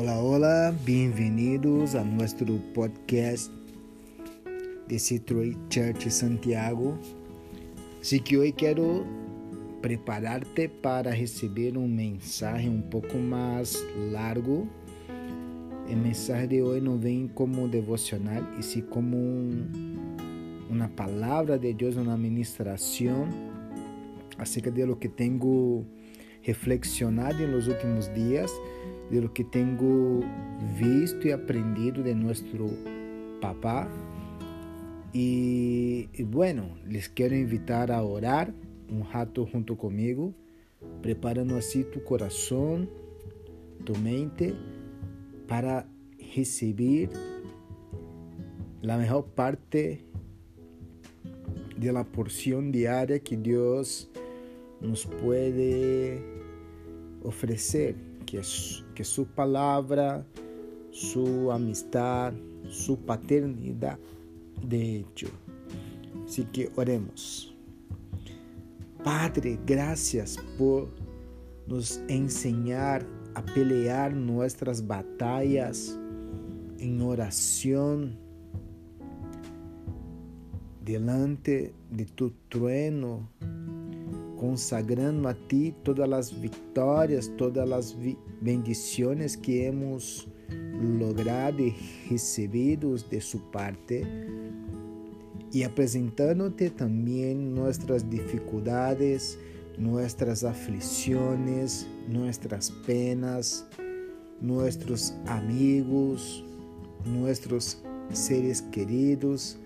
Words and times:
Hola, 0.00 0.18
hola, 0.18 0.74
bienvenidos 0.86 1.94
a 1.94 2.02
nuestro 2.02 2.56
podcast 2.72 3.52
de 4.88 4.98
Citroën 4.98 5.54
Church 5.68 6.10
Santiago. 6.10 6.98
Así 8.00 8.18
que 8.20 8.38
hoy 8.38 8.54
quiero 8.54 9.04
prepararte 9.82 10.70
para 10.70 11.10
receber 11.10 11.76
um 11.76 11.86
mensaje 11.86 12.66
um 12.66 12.80
pouco 12.80 13.18
mais 13.18 13.76
largo. 14.10 14.66
O 15.86 15.96
mensaje 15.96 16.46
de 16.46 16.62
hoje 16.62 16.80
não 16.80 16.96
vem 16.96 17.28
como 17.28 17.68
devocional, 17.68 18.42
e 18.58 18.62
sim 18.62 18.80
como 18.80 19.18
um, 19.18 19.68
uma 20.70 20.88
palavra 20.88 21.58
de 21.58 21.74
Deus, 21.74 21.96
uma 21.96 22.16
ministração 22.16 23.28
acerca 24.38 24.70
de 24.70 24.82
lo 24.86 24.96
que 24.96 25.10
tenho 26.40 26.42
reflexionado 26.42 27.46
nos 27.46 27.68
últimos 27.68 28.12
dias, 28.14 28.50
de 29.10 29.20
lo 29.20 29.32
que 29.32 29.44
tenho 29.44 30.20
visto 30.78 31.26
e 31.26 31.32
aprendido 31.32 32.02
de 32.02 32.14
nosso 32.14 32.44
papá. 33.40 33.88
E, 35.12 36.08
e 36.14 36.22
bueno, 36.22 36.76
les 36.86 37.08
quero 37.08 37.34
invitar 37.34 37.90
a 37.90 38.02
orar 38.02 38.52
um 38.88 39.00
rato 39.00 39.46
junto 39.46 39.76
comigo, 39.76 40.34
preparando 41.02 41.56
assim 41.56 41.82
tu 41.82 42.00
coração, 42.00 42.88
tu 43.84 43.98
mente, 43.98 44.54
para 45.48 45.86
receber 46.18 47.10
a 48.88 48.96
melhor 48.96 49.22
parte 49.22 50.04
da 51.76 52.04
porção 52.04 52.70
diária 52.70 53.18
que 53.18 53.36
Deus 53.36 54.08
nos 54.80 55.04
pode 55.04 56.22
oferecer, 57.22 57.94
que 58.26 58.40
que 58.94 59.04
sua 59.04 59.26
palavra, 59.26 60.26
sua 60.90 61.56
amistad, 61.56 62.32
sua 62.68 62.96
paternidade, 62.96 64.00
de 64.62 64.98
hecho. 64.98 65.28
Así 66.24 66.44
que 66.44 66.70
oremos. 66.76 67.54
Padre, 69.02 69.58
gracias 69.66 70.36
por 70.58 70.88
nos 71.66 72.00
enseñar 72.08 73.06
a 73.34 73.42
pelear 73.42 74.14
nuestras 74.14 74.86
batallas 74.86 75.98
en 76.78 77.00
oración 77.00 78.18
delante 80.84 81.72
de 81.90 82.04
tu 82.04 82.32
trueno, 82.48 83.28
consagrando 84.40 85.28
a 85.28 85.34
ti 85.34 85.74
todas 85.82 86.08
las 86.08 86.40
victorias, 86.40 87.30
todas 87.36 87.68
las 87.68 87.94
bendiciones 88.40 89.36
que 89.36 89.66
hemos 89.66 90.26
logrado 90.98 91.60
y 91.60 91.76
recibido 92.08 92.96
de 93.10 93.20
su 93.20 93.38
parte 93.50 94.02
y 95.52 95.62
apresentándote 95.62 96.70
también 96.70 97.54
nuestras 97.54 98.08
dificultades, 98.08 99.38
nuestras 99.76 100.42
aflicciones, 100.42 101.86
nuestras 102.08 102.70
penas, 102.86 103.66
nuestros 104.40 105.12
amigos, 105.26 106.42
nuestros 107.04 107.82
seres 108.10 108.62
queridos, 108.62 109.58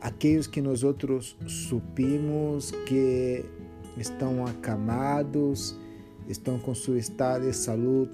aquellos 0.00 0.48
que 0.48 0.60
nosotros 0.60 1.36
supimos 1.46 2.74
que 2.84 3.67
estão 4.00 4.46
acamados, 4.46 5.78
estão 6.28 6.58
com 6.58 6.74
seu 6.74 6.96
estado 6.96 7.44
de 7.46 7.54
saúde 7.54 8.12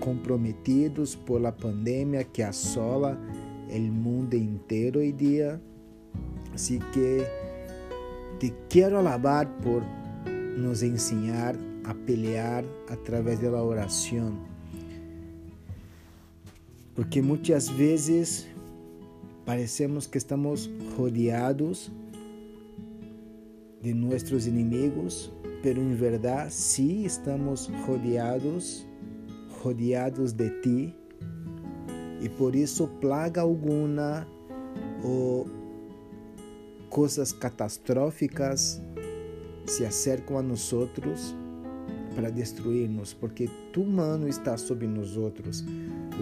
comprometidos 0.00 1.16
por 1.16 1.40
la 1.40 1.50
pandemia 1.50 2.24
que 2.24 2.42
assola 2.42 3.18
o 3.70 3.90
mundo 3.90 4.34
inteiro 4.34 5.00
hoje 5.00 5.12
dia. 5.12 5.60
Así 6.54 6.78
que 6.92 7.24
te 8.38 8.52
quiero 8.68 8.98
alabar 8.98 9.48
por 9.58 9.82
nos 10.58 10.82
enseñar 10.82 11.56
a 11.84 11.94
pelear 11.94 12.64
a 12.88 12.96
través 12.96 13.40
de 13.40 13.50
la 13.50 13.62
oración. 13.62 14.38
Porque 16.94 17.22
muitas 17.22 17.74
vezes 17.76 18.46
parecemos 19.44 20.06
que 20.06 20.18
estamos 20.18 20.70
rodeados 20.96 21.90
de 23.84 23.92
nossos 23.92 24.46
inimigos, 24.46 25.30
pero 25.62 25.78
em 25.78 25.94
verdade 25.94 26.50
sí 26.50 27.04
estamos 27.04 27.70
rodeados, 27.86 28.86
rodeados 29.62 30.32
de 30.32 30.48
ti, 30.62 30.96
e 32.22 32.28
por 32.30 32.56
isso 32.56 32.88
plaga 32.98 33.42
alguma 33.42 34.26
ou 35.02 35.46
coisas 36.88 37.30
catastróficas 37.30 38.80
se 39.66 39.84
acercam 39.84 40.38
a 40.38 40.42
nós 40.42 40.72
para 42.14 42.30
destruir-nos, 42.30 43.12
porque 43.12 43.50
tu 43.70 43.84
mano 43.84 44.26
está 44.28 44.56
sobre 44.56 44.86
nós 44.86 45.14
outros. 45.18 45.62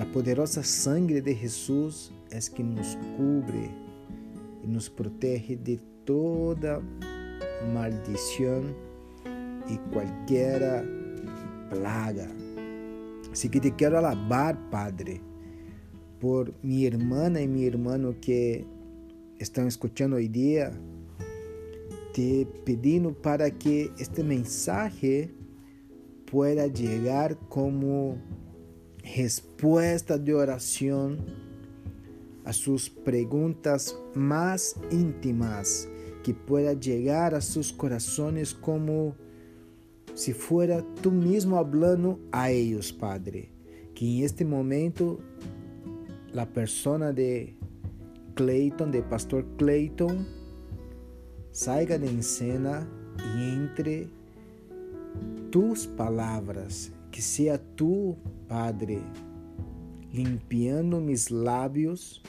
A 0.00 0.04
poderosa 0.06 0.64
sangre 0.64 1.20
de 1.20 1.32
Jesus 1.32 2.10
é 2.28 2.38
que 2.40 2.62
nos 2.62 2.96
cubre 3.16 3.70
e 4.64 4.66
nos 4.66 4.88
protege 4.88 5.54
de 5.54 5.76
toda 6.04 6.82
maldição 7.72 8.64
e 9.68 9.78
qualquer 9.92 10.84
plaga. 11.70 12.28
Assim 13.32 13.48
que 13.48 13.60
te 13.60 13.70
quero 13.70 13.96
alabar, 13.96 14.56
Padre, 14.70 15.22
por 16.20 16.52
minha 16.62 16.86
irmã 16.86 17.28
e 17.40 17.48
meu 17.48 17.62
irmão 17.62 18.14
que 18.20 18.64
estão 19.40 19.66
escutando 19.66 20.16
hoje 20.16 20.28
dia, 20.28 20.72
te 22.12 22.46
pedindo 22.64 23.12
para 23.12 23.50
que 23.50 23.90
este 23.98 24.22
mensagem 24.22 25.30
pueda 26.30 26.66
llegar 26.66 27.34
como 27.48 28.18
respuesta 29.02 30.18
de 30.18 30.32
oración 30.32 31.18
a 32.44 32.52
sus 32.52 32.88
preguntas 32.88 33.96
más 34.14 34.76
íntimas, 34.90 35.88
que 36.22 36.34
pueda 36.34 36.72
llegar 36.74 37.34
a 37.34 37.40
sus 37.40 37.72
corazones 37.72 38.54
como 38.54 39.14
si 40.14 40.32
fuera 40.32 40.84
tú 41.02 41.10
mismo 41.10 41.56
hablando 41.56 42.20
a 42.30 42.50
ellos, 42.50 42.92
Padre. 42.92 43.50
Que 43.94 44.18
en 44.18 44.24
este 44.24 44.44
momento 44.44 45.20
la 46.32 46.46
persona 46.46 47.12
de 47.12 47.56
Clayton, 48.34 48.90
de 48.90 49.02
Pastor 49.02 49.44
Clayton, 49.56 50.26
salga 51.50 51.98
de 51.98 52.18
escena 52.18 52.88
e 53.36 53.54
entre 53.54 54.08
tus 55.50 55.86
palavras, 55.86 56.92
que 57.10 57.20
seja 57.20 57.58
tu, 57.76 58.16
Padre, 58.48 59.00
limpiando 60.12 61.00
mis 61.00 61.30
lábios 61.30 62.22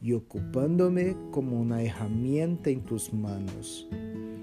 e 0.00 0.14
ocupando-me 0.14 1.14
como 1.30 1.60
uma 1.60 1.82
herramienta 1.82 2.70
em 2.70 2.80
tus 2.80 3.10
manos. 3.10 3.88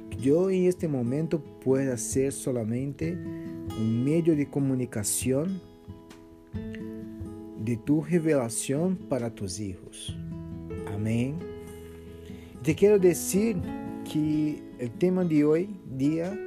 Que 0.09 0.30
eu 0.30 0.50
em 0.50 0.68
este 0.68 0.88
momento 0.88 1.40
pueda 1.40 1.97
ser 1.97 2.31
solamente 2.31 3.18
um 3.78 4.03
meio 4.03 4.36
de 4.36 4.46
comunicação 4.46 5.47
de 7.63 7.78
tu 7.78 8.00
revelação 8.00 8.96
para 9.09 9.30
tus 9.30 9.59
hijos. 9.59 10.18
Amém. 10.94 11.38
Te 12.62 12.74
quero 12.74 13.00
dizer 13.00 13.56
que 14.06 14.62
o 14.81 14.89
tema 14.89 15.24
de 15.25 15.45
hoje, 15.45 15.69
dia, 15.98 16.38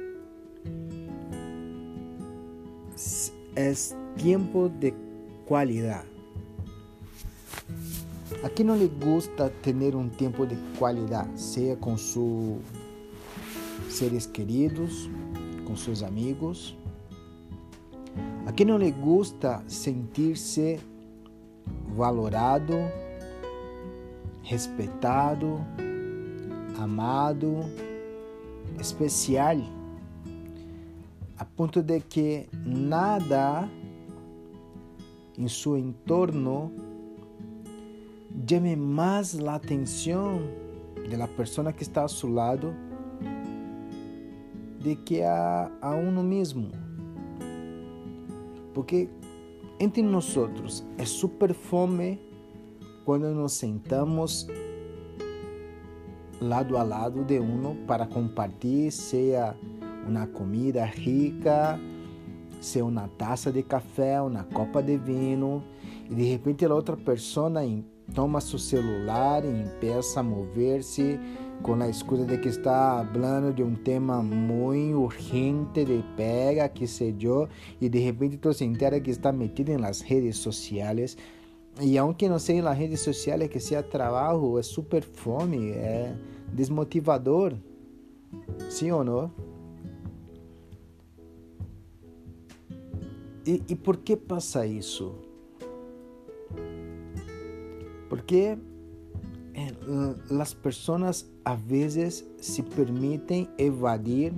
é 3.55 3.73
tempo 4.21 4.69
de 4.69 4.93
qualidade. 5.45 6.16
A 8.43 8.63
não 8.63 8.77
lhe 8.77 8.87
gusta 8.87 9.49
ter 9.61 9.95
um 9.95 10.07
tempo 10.07 10.45
de 10.45 10.55
qualidade, 10.77 11.39
seja 11.39 11.75
com 11.75 11.97
seus 11.97 12.59
seres 13.89 14.25
queridos, 14.27 15.09
com 15.65 15.75
seus 15.75 16.03
amigos? 16.03 16.77
A 18.45 18.65
não 18.65 18.77
lhe 18.77 18.91
gusta 18.91 19.63
sentir-se 19.67 20.79
valorado, 21.95 22.75
respeitado, 24.43 25.59
amado, 26.79 27.65
especial, 28.79 29.57
a 31.39 31.43
ponto 31.43 31.81
de 31.81 31.99
que 32.01 32.47
nada 32.63 33.67
em 35.37 35.47
seu 35.47 35.75
entorno 35.77 36.71
llame 38.37 38.75
mais 38.75 39.39
a 39.39 39.55
atenção 39.55 40.41
da 41.09 41.27
pessoa 41.27 41.73
que 41.73 41.81
está 41.81 42.03
a 42.03 42.07
seu 42.07 42.31
lado 42.31 42.75
de 44.79 44.95
que 44.95 45.23
a, 45.23 45.71
a 45.81 45.95
uno 45.95 46.21
mesmo. 46.21 46.71
Porque 48.73 49.09
entre 49.79 50.03
nós 50.03 50.35
é 50.97 51.05
super 51.05 51.53
fome 51.53 52.19
quando 53.03 53.33
nos 53.33 53.53
sentamos 53.53 54.47
lado 56.39 56.77
a 56.77 56.83
lado 56.83 57.23
de 57.23 57.39
um 57.39 57.85
para 57.87 58.05
compartilhar, 58.05 58.91
seja 58.91 59.55
uma 60.07 60.27
comida 60.27 60.85
rica, 60.85 61.79
seja 62.61 62.85
uma 62.85 63.07
taça 63.07 63.51
de 63.51 63.63
café, 63.63 64.21
uma 64.21 64.43
copa 64.43 64.83
de 64.83 64.97
vinho, 64.97 65.63
e 66.09 66.13
de 66.13 66.23
repente 66.23 66.65
a 66.65 66.73
outra 66.73 66.95
pessoa 66.95 67.49
toma 68.13 68.41
seu 68.41 68.59
celular 68.59 69.43
e 69.43 69.63
começa 69.79 70.19
a 70.19 70.23
mover-se 70.23 71.19
com 71.61 71.73
a 71.73 71.89
excusa 71.89 72.25
de 72.25 72.37
que 72.37 72.49
está 72.49 73.07
falando 73.11 73.53
de 73.53 73.63
um 73.63 73.75
tema 73.75 74.21
muito 74.21 74.99
urgente 74.99 75.83
de 75.83 76.03
pega, 76.15 76.69
que 76.69 76.87
sei 76.87 77.15
eu, 77.21 77.47
e 77.81 77.89
de 77.89 77.99
repente 77.99 78.37
tu 78.37 78.53
se 78.53 78.63
entera 78.63 78.99
que 78.99 79.09
está 79.09 79.31
metido 79.31 79.77
nas 79.77 80.01
redes 80.01 80.37
sociais. 80.37 81.17
E 81.81 81.97
aunque 81.97 82.27
não 82.29 82.39
seja 82.39 82.61
nas 82.61 82.77
redes 82.77 83.01
sociais 83.01 83.47
que 83.49 83.59
seja 83.59 83.83
trabalho, 83.83 84.57
é 84.57 84.63
super 84.63 85.03
fome, 85.03 85.71
é 85.71 86.15
desmotivador. 86.51 87.53
Sim 88.69 88.91
ou 88.91 89.03
não? 89.03 89.31
E 93.45 93.75
por 93.75 93.97
que 93.97 94.17
passa 94.17 94.65
isso? 94.65 95.15
Porque 98.09 98.57
eh, 99.53 100.39
as 100.39 100.53
pessoas 100.53 101.29
a 101.43 101.55
vezes 101.55 102.25
se 102.39 102.61
permitem 102.63 103.47
evadir 103.57 104.33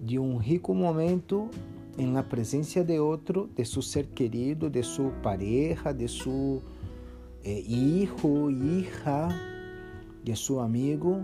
de 0.00 0.18
um 0.18 0.36
rico 0.36 0.74
momento 0.74 1.48
em 1.96 2.12
la 2.12 2.22
presença 2.22 2.82
de 2.82 2.98
outro, 2.98 3.48
de 3.54 3.64
seu 3.64 3.80
ser 3.80 4.06
querido, 4.06 4.68
de 4.68 4.82
sua 4.82 5.10
pareja, 5.22 5.92
de 5.92 6.08
seu 6.08 6.62
eh, 7.44 7.60
hijo, 7.60 8.50
hija, 8.50 9.28
de 10.22 10.36
seu 10.36 10.60
amigo, 10.60 11.22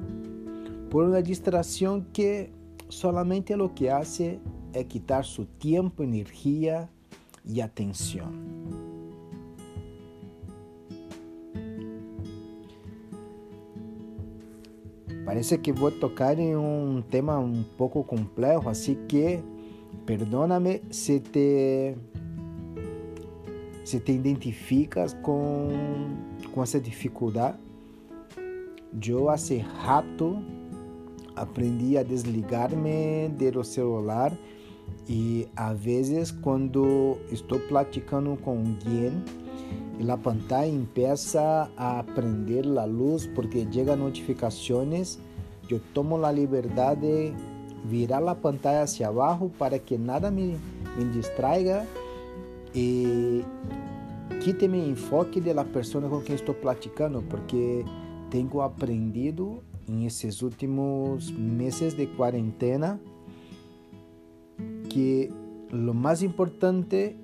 por 0.90 1.04
uma 1.04 1.22
distração 1.22 2.04
que 2.12 2.50
solamente 2.88 3.54
o 3.54 3.68
que 3.68 3.88
hace 3.88 4.38
é 4.72 4.84
quitar 4.84 5.24
seu 5.24 5.44
tempo, 5.58 6.02
energia 6.02 6.88
e 7.44 7.60
atenção. 7.60 8.89
Parece 15.30 15.56
que 15.58 15.72
vou 15.72 15.92
tocar 15.92 16.36
em 16.40 16.56
um 16.56 17.04
tema 17.08 17.38
um 17.38 17.62
pouco 17.78 18.02
complexo, 18.02 18.68
assim 18.68 18.96
que 19.06 19.38
perdóname 20.04 20.82
se 20.90 21.20
te 21.20 21.94
se 23.84 24.00
te 24.00 24.10
identificas 24.10 25.14
com 25.22 25.68
com 26.52 26.60
essa 26.64 26.80
dificuldade. 26.80 27.58
Eu 29.06 29.30
há 29.30 29.36
rato 29.84 30.42
aprendi 31.36 31.96
a 31.96 32.02
desligar-me 32.02 33.28
do 33.28 33.62
celular 33.62 34.36
e 35.08 35.46
às 35.54 35.78
vezes 35.78 36.32
quando 36.32 37.18
estou 37.30 37.60
platicando 37.60 38.36
com 38.38 38.58
alguém 38.58 39.12
e 40.00 40.10
a 40.10 40.16
pantalla 40.16 40.66
empieza 40.66 41.70
a 41.76 42.02
prender 42.14 42.66
a 42.78 42.86
luz 42.86 43.26
porque 43.26 43.66
llegan 43.66 43.96
notificações. 43.96 45.18
Eu 45.68 45.78
tomo 45.92 46.16
a 46.24 46.32
liberdade 46.32 47.02
de 47.02 47.34
virar 47.84 48.26
a 48.26 48.34
pantalla 48.34 48.84
hacia 48.84 49.08
abaixo 49.08 49.50
para 49.58 49.78
que 49.78 49.98
nada 49.98 50.30
me, 50.30 50.58
me 50.96 51.04
distraiga 51.12 51.86
e 52.74 53.44
quite 54.42 54.66
meu 54.66 54.88
enfoque 54.88 55.38
da 55.38 55.64
pessoa 55.64 56.08
com 56.08 56.22
quem 56.22 56.34
estou 56.34 56.54
platicando, 56.54 57.22
porque 57.28 57.84
tenho 58.30 58.62
aprendido 58.62 59.62
em 59.86 60.06
esses 60.06 60.40
últimos 60.40 61.30
meses 61.30 61.92
de 61.92 62.06
quarentena 62.06 62.98
que 64.88 65.30
o 65.70 65.92
mais 65.92 66.22
importante 66.22 67.16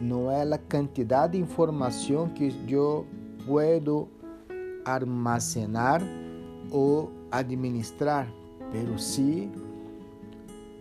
não 0.00 0.30
é 0.30 0.42
a 0.42 0.58
quantidade 0.58 1.32
de 1.34 1.38
informação 1.38 2.28
que 2.28 2.54
eu 2.68 3.06
puedo 3.46 4.08
armazenar 4.84 6.02
ou 6.70 7.10
administrar, 7.30 8.28
pero 8.72 8.98
sí 8.98 9.50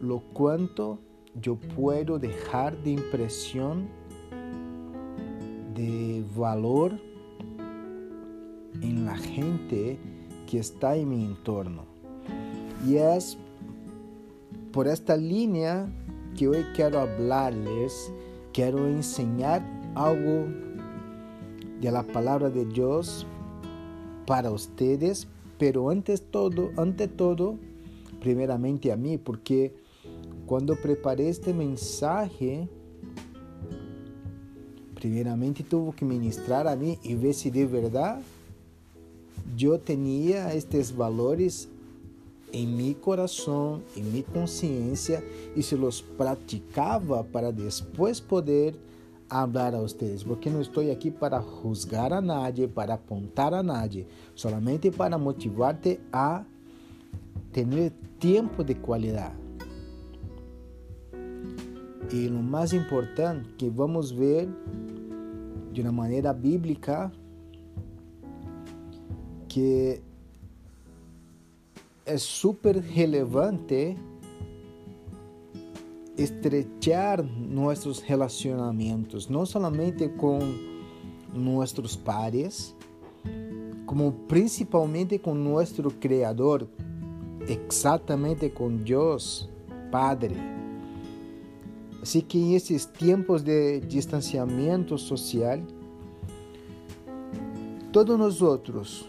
lo 0.02 0.22
quanto 0.34 1.00
eu 1.44 1.58
puedo 1.76 2.20
deixar 2.20 2.76
de 2.76 2.94
impressão 2.94 3.88
de 5.74 6.24
valor 6.36 6.98
em 8.82 9.04
la 9.04 9.16
gente 9.16 10.00
que 10.46 10.58
está 10.58 10.98
em 10.98 11.06
mi 11.06 11.24
entorno. 11.24 11.86
E 12.86 12.98
é 12.98 13.18
por 14.72 14.88
esta 14.88 15.16
linha 15.16 15.90
que 16.36 16.48
hoje 16.48 16.66
quero 16.74 17.00
hablarles 17.00 18.12
Quiero 18.56 18.88
enseñar 18.88 19.62
algo 19.96 20.48
de 21.82 21.92
la 21.92 22.04
palabra 22.04 22.50
de 22.50 22.64
Dios 22.64 23.28
para 24.26 24.50
ustedes, 24.50 25.28
pero 25.58 25.90
antes 25.90 26.24
todo, 26.32 26.70
ante 26.78 27.10
todo, 27.10 27.58
primeramente 28.22 28.94
a 28.94 28.96
mí, 28.96 29.18
porque 29.18 29.76
cuando 30.46 30.78
preparé 30.78 31.28
este 31.28 31.54
mensaje, 31.54 32.70
primeramente 34.96 35.62
tuvo 35.62 35.94
que 35.94 36.06
ministrar 36.06 36.66
a 36.70 36.78
mí 36.78 36.98
y 37.04 37.14
ver 37.16 37.34
si 37.34 37.50
de 37.50 37.66
verdad 37.66 38.22
yo 39.58 39.80
tenía 39.82 40.54
estos 40.54 40.96
valores 40.96 41.68
em 42.56 42.66
meu 42.66 42.96
coração, 42.96 43.82
em 43.98 44.02
minha 44.02 44.24
consciência 44.24 45.22
e 45.58 45.62
se 45.62 45.76
los 45.76 46.00
praticava 46.00 47.22
para 47.22 47.52
depois 47.52 48.22
poder 48.22 48.74
falar 49.30 49.76
a 49.76 49.82
vocês, 49.82 50.24
porque 50.24 50.50
não 50.50 50.62
estou 50.62 50.90
aqui 50.90 51.12
para 51.12 51.42
juzgar 51.42 52.14
a 52.14 52.22
nadie, 52.22 52.66
para 52.68 52.94
apontar 52.94 53.54
a 53.54 53.62
nadie, 53.62 54.08
solamente 54.34 54.90
para 54.90 55.18
motivar-te 55.18 56.00
a 56.14 56.46
ter 57.52 57.92
tempo 58.20 58.64
de 58.64 58.76
qualidade. 58.76 59.36
E 62.14 62.28
o 62.28 62.42
mais 62.42 62.72
importante 62.72 63.50
que 63.58 63.70
vamos 63.70 64.12
ver 64.12 64.48
de 65.74 65.82
uma 65.82 65.92
maneira 65.92 66.32
bíblica 66.32 67.12
que 69.50 70.02
é 72.06 72.18
super 72.18 72.78
relevante 72.78 73.98
estrechar 76.16 77.24
nossos 77.24 78.00
relacionamentos, 78.00 79.28
não 79.28 79.46
somente 79.46 80.08
com 80.10 80.40
nossos 81.34 81.96
pares, 81.96 82.76
como 83.86 84.12
principalmente 84.28 85.18
com 85.18 85.34
nosso 85.34 85.84
Criador, 86.00 86.68
exatamente 87.48 88.50
com 88.50 88.78
Deus 88.78 89.50
Padre. 89.92 90.36
Assim 92.02 92.22
que 92.22 92.54
esses 92.54 92.86
tempos 92.86 93.42
de 93.42 93.80
distanciamento 93.82 94.96
social, 94.98 95.60
todos 97.92 98.18
nós 98.18 98.42
outros 98.44 99.06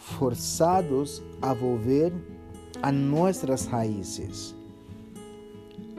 fomos 0.00 0.18
forçados 0.20 1.22
a 1.40 1.52
volver 1.52 2.12
a 2.82 2.90
nossas 2.90 3.66
raízes, 3.66 4.54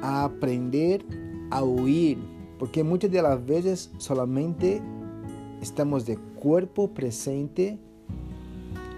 a 0.01 0.25
aprender 0.25 1.05
a 1.49 1.61
ouvir, 1.61 2.17
porque 2.57 2.83
muitas 2.83 3.11
das 3.11 3.41
vezes 3.41 3.91
solamente 3.97 4.81
estamos 5.61 6.05
de 6.05 6.17
corpo 6.39 6.87
presente 6.87 7.79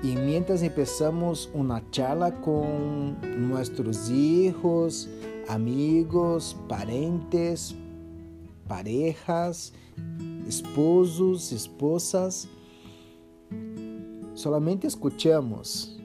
e 0.02 0.16
mientras 0.16 0.64
empezamos 0.64 1.50
uma 1.54 1.82
charla 1.92 2.32
com 2.32 3.16
nossos 3.38 4.10
hijos, 4.10 5.10
amigos, 5.48 6.56
parentes, 6.68 7.76
parejas, 8.68 9.74
esposos, 10.48 11.52
esposas, 11.52 12.48
solamente 14.34 14.88
escuchamos. 14.88 15.98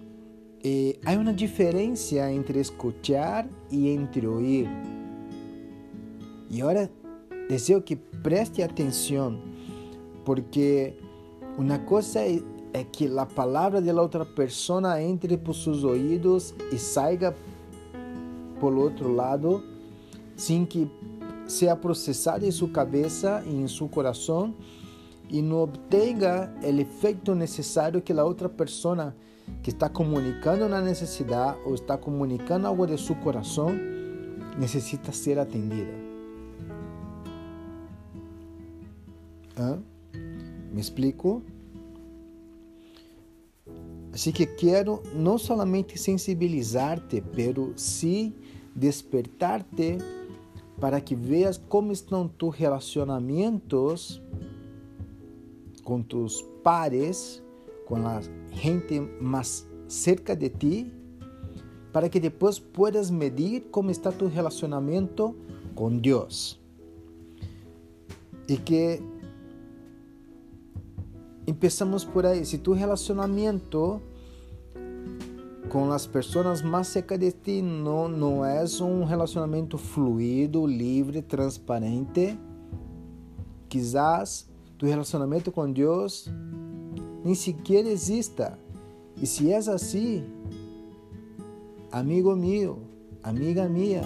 Eh, 0.62 0.98
há 1.04 1.12
uma 1.12 1.32
diferença 1.32 2.30
entre 2.30 2.60
escuchar 2.60 3.48
e 3.70 3.88
entre 3.88 4.26
ouvir. 4.26 4.68
E 6.50 6.60
agora 6.60 6.90
desejo 7.48 7.82
que 7.82 7.96
preste 7.96 8.62
atenção, 8.62 9.38
porque 10.24 10.94
uma 11.56 11.78
coisa 11.78 12.20
é, 12.20 12.40
é 12.72 12.84
que 12.84 13.06
a 13.18 13.26
palavra 13.26 13.80
da 13.80 14.00
outra 14.00 14.24
pessoa 14.24 15.00
entre 15.02 15.36
por 15.36 15.54
seus 15.54 15.84
ouvidos 15.84 16.54
e 16.72 16.78
saia 16.78 17.34
por 18.60 18.74
outro 18.74 19.14
lado, 19.14 19.62
sin 20.36 20.66
que 20.66 20.88
sea 21.46 21.80
procesada 21.80 22.44
en 22.44 22.52
su 22.52 22.70
cabeza 22.72 23.42
y 23.46 23.60
en 23.60 23.68
su 23.68 23.90
corazón 23.90 24.54
y 25.28 25.42
no 25.42 25.62
obtenga 25.62 26.54
el 26.62 26.80
efecto 26.80 27.34
necesario 27.34 28.02
que 28.02 28.14
la 28.14 28.24
otra 28.24 28.48
persona 28.48 29.14
que 29.62 29.70
está 29.70 29.92
comunicando 29.92 30.66
una 30.66 30.80
necesidad 30.80 31.56
o 31.66 31.74
está 31.74 32.00
comunicando 32.00 32.68
algo 32.68 32.86
de 32.86 32.98
su 32.98 33.18
corazón 33.20 33.80
necesita 34.58 35.12
ser 35.12 35.38
atendida. 35.38 35.92
¿Ah? 39.56 39.76
¿Me 40.72 40.80
explico? 40.80 41.42
Así 44.12 44.32
que 44.32 44.54
quiero 44.54 45.02
no 45.14 45.38
sensibilizarte, 45.96 47.22
pero 47.22 47.72
despertarte 48.74 49.98
para 50.80 51.04
que 51.04 51.16
veas 51.16 51.60
cómo 51.68 51.92
están 51.92 52.28
tus 52.30 52.58
relacionamientos 52.58 54.22
con 55.88 56.04
tus 56.04 56.44
pares, 56.62 57.42
con 57.86 58.02
la 58.02 58.20
gente 58.52 59.00
más 59.22 59.66
cerca 59.86 60.36
de 60.36 60.50
ti, 60.50 60.92
para 61.94 62.10
que 62.10 62.20
después 62.20 62.60
puedas 62.60 63.10
medir 63.10 63.70
cómo 63.70 63.88
está 63.88 64.12
tu 64.12 64.28
relacionamiento 64.28 65.34
con 65.74 66.02
Dios. 66.02 66.60
Y 68.46 68.58
que 68.58 69.02
empezamos 71.46 72.04
por 72.04 72.26
ahí. 72.26 72.44
Si 72.44 72.58
tu 72.58 72.74
relacionamiento 72.74 74.02
com 75.70 75.90
as 75.90 76.06
pessoas 76.06 76.60
mais 76.60 76.88
cerca 76.88 77.16
de 77.16 77.32
ti 77.32 77.62
não, 77.62 78.08
não 78.08 78.44
é 78.44 78.62
um 78.82 79.04
relacionamento 79.04 79.78
fluido, 79.78 80.66
livre, 80.66 81.22
transparente. 81.22 82.38
Quizás 83.70 84.48
tu 84.78 84.86
relacionamento 84.86 85.50
com 85.50 85.70
Deus 85.70 86.30
nem 87.24 87.34
sequer 87.34 87.84
exista. 87.86 88.58
E 89.20 89.26
se 89.26 89.50
é 89.50 89.56
assim, 89.56 90.24
amigo 91.90 92.34
meu, 92.36 92.78
amiga 93.22 93.68
minha, 93.68 94.02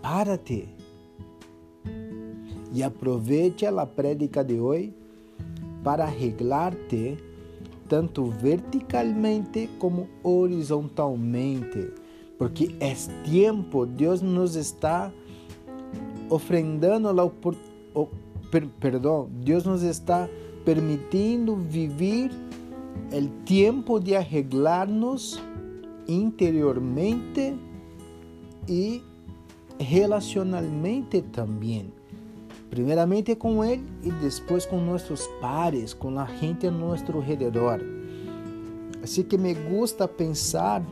párate 0.00 0.66
e 2.72 2.82
aproveite 2.82 3.66
a 3.66 3.86
prédica 3.86 4.42
de 4.42 4.58
hoje 4.58 4.94
para 5.84 6.04
arreglar-te 6.04 7.18
tanto 7.88 8.24
verticalmente 8.24 9.68
como 9.78 10.08
horizontalmente, 10.22 11.92
porque 12.38 12.74
é 12.80 12.94
tempo, 13.24 13.86
Deus 13.86 14.20
nos 14.20 14.56
está 14.56 15.12
ofrendando 16.28 17.12
la 17.12 17.24
oh, 17.94 18.08
per, 18.50 18.66
Deus 19.30 19.64
nos 19.64 19.82
está 19.82 20.28
permitindo 20.64 21.56
viver 21.56 22.30
o 23.12 23.28
tempo 23.44 24.00
de 24.00 24.16
arreglar-nos 24.16 25.40
interiormente 26.08 27.56
e 28.68 29.02
relacionalmente 29.78 31.22
também. 31.22 31.92
Primeiramente 32.70 33.34
com 33.36 33.64
Ele 33.64 33.84
e 34.02 34.10
depois 34.10 34.66
com 34.66 34.80
nossos 34.80 35.26
pares, 35.40 35.94
com 35.94 36.18
a 36.18 36.26
gente 36.26 36.66
a 36.66 36.70
nosso 36.70 37.18
redor. 37.20 37.80
Assim 39.02 39.22
que 39.22 39.38
me 39.38 39.54
gusta 39.54 40.08
pensar 40.08 40.82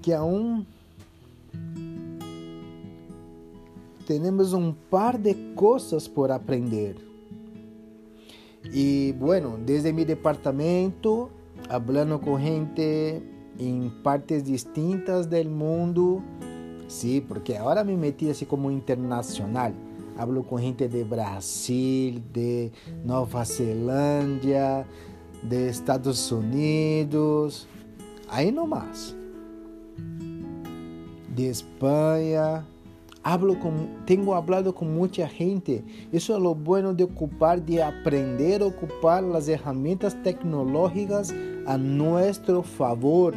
que 0.00 0.12
aún 0.12 0.64
temos 4.18 4.52
um 4.52 4.72
par 4.72 5.18
de 5.18 5.34
coisas 5.54 6.08
por 6.08 6.30
aprender. 6.32 6.96
E, 8.72 9.14
bueno, 9.18 9.58
desde 9.64 9.92
meu 9.92 10.04
departamento, 10.04 11.30
hablando 11.68 12.18
com 12.18 12.38
gente 12.38 13.22
em 13.58 13.90
partes 14.02 14.42
distintas 14.42 15.26
do 15.26 15.48
mundo, 15.48 16.22
Sí, 16.90 17.20
porque 17.20 17.56
ahora 17.56 17.84
me 17.84 17.96
metí 17.96 18.28
así 18.28 18.44
como 18.44 18.68
internacional. 18.68 19.72
Hablo 20.18 20.42
con 20.42 20.58
gente 20.58 20.88
de 20.88 21.04
Brasil, 21.04 22.20
de 22.32 22.72
Nueva 23.04 23.44
Zelanda, 23.44 24.84
de 25.40 25.68
Estados 25.68 26.32
Unidos, 26.32 27.68
aí 28.28 28.50
nomás. 28.50 29.14
De 31.32 31.48
Espanha. 31.48 32.66
Hablo 33.22 33.58
con, 33.58 34.04
tengo 34.06 34.34
hablado 34.34 34.74
con 34.74 34.94
mucha 34.94 35.28
gente. 35.28 35.84
Eso 36.10 36.36
es 36.36 36.42
lo 36.42 36.54
bueno 36.54 36.94
de 36.94 37.04
ocupar, 37.04 37.62
de 37.62 37.82
aprender 37.82 38.62
a 38.62 38.66
ocupar 38.66 39.22
las 39.22 39.46
herramientas 39.46 40.16
tecnológicas 40.22 41.34
a 41.66 41.76
nuestro 41.76 42.62
favor 42.62 43.34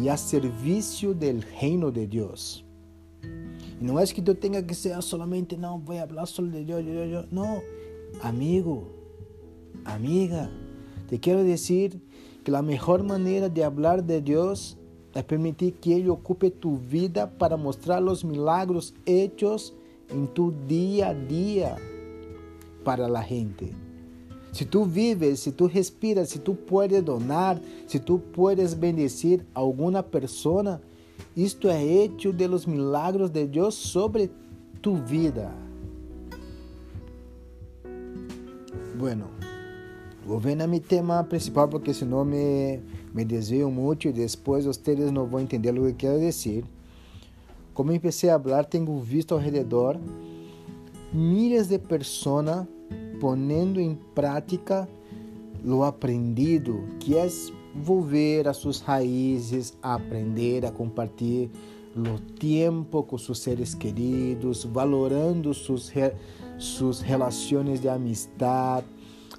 e 0.00 0.08
a 0.08 0.16
serviço 0.16 1.14
do 1.14 1.40
reino 1.58 1.90
de 1.90 2.06
Deus. 2.06 2.64
E 3.80 3.84
não 3.84 3.98
é 3.98 4.04
que 4.06 4.22
eu 4.26 4.34
tenha 4.34 4.62
que 4.62 4.74
ser 4.74 5.00
solamente, 5.02 5.56
não, 5.56 5.78
vou 5.78 5.96
falar 5.96 6.26
só 6.26 6.42
de 6.42 6.64
Deus, 6.64 6.84
Deus, 6.84 7.08
Deus. 7.08 7.26
Não, 7.30 7.62
amigo, 8.22 8.88
amiga, 9.84 10.50
te 11.08 11.16
quero 11.16 11.44
dizer 11.44 11.98
que 12.44 12.54
a 12.54 12.62
melhor 12.62 13.02
maneira 13.02 13.48
de 13.48 13.62
falar 13.62 14.02
de 14.02 14.20
Deus 14.20 14.77
é 15.18 15.22
permitir 15.22 15.72
que 15.72 15.92
Ele 15.92 16.08
ocupe 16.08 16.48
tu 16.48 16.76
vida 16.76 17.26
para 17.26 17.56
mostrar 17.56 18.00
os 18.00 18.22
milagros 18.22 18.94
hechos 19.04 19.74
em 20.08 20.26
tu 20.26 20.54
dia 20.68 21.08
a 21.08 21.12
dia 21.12 21.74
para 22.84 23.06
a 23.06 23.22
gente. 23.22 23.74
Se 24.52 24.64
tu 24.64 24.84
vives, 24.84 25.40
se 25.40 25.50
tu 25.50 25.66
respiras, 25.66 26.28
se 26.28 26.38
tu 26.38 26.54
puedes 26.54 27.02
donar, 27.02 27.60
se 27.88 27.98
tu 27.98 28.20
puedes 28.20 28.74
bendecir 28.74 29.44
a 29.52 29.58
alguma 29.58 30.04
pessoa, 30.04 30.80
isto 31.36 31.68
é 31.68 31.84
hecho 31.84 32.32
de 32.32 32.46
los 32.46 32.64
milagros 32.64 33.32
de 33.32 33.44
Deus 33.44 33.74
sobre 33.74 34.30
tu 34.80 34.94
vida. 34.94 35.52
Bueno, 38.96 39.26
vou 40.24 40.38
ver 40.38 40.62
a 40.62 40.68
mi 40.68 40.78
tema 40.78 41.24
principal 41.24 41.68
porque 41.68 41.92
senão 41.92 42.24
me, 42.24 42.80
me 43.18 43.24
desvio 43.24 43.68
muito 43.68 44.06
e 44.06 44.12
depois 44.12 44.64
vocês 44.64 45.10
não 45.10 45.26
vão 45.26 45.40
entender 45.40 45.76
o 45.76 45.86
que 45.86 45.92
quero 45.94 46.20
dizer. 46.20 46.64
Como 47.74 47.90
empecé 47.90 48.30
a 48.30 48.38
falar, 48.38 48.64
tenho 48.64 48.96
visto 49.00 49.34
ao 49.34 49.40
redor 49.40 49.98
milhares 51.12 51.66
de 51.66 51.80
pessoas 51.80 52.64
ponendo 53.20 53.80
em 53.80 53.98
prática 54.14 54.88
o 55.64 55.82
aprendido, 55.82 56.84
que 57.00 57.16
é 57.16 57.26
volver 57.74 58.46
a 58.46 58.52
suas 58.52 58.80
raízes, 58.80 59.76
aprender 59.82 60.64
a 60.64 60.70
compartilhar 60.70 61.50
o 61.96 62.20
tempo 62.38 63.02
com 63.02 63.18
seus 63.18 63.40
seres 63.40 63.74
queridos, 63.74 64.62
valorando 64.62 65.52
suas, 65.52 65.92
suas 66.56 67.00
relações 67.00 67.80
de 67.80 67.88
amistade, 67.88 68.86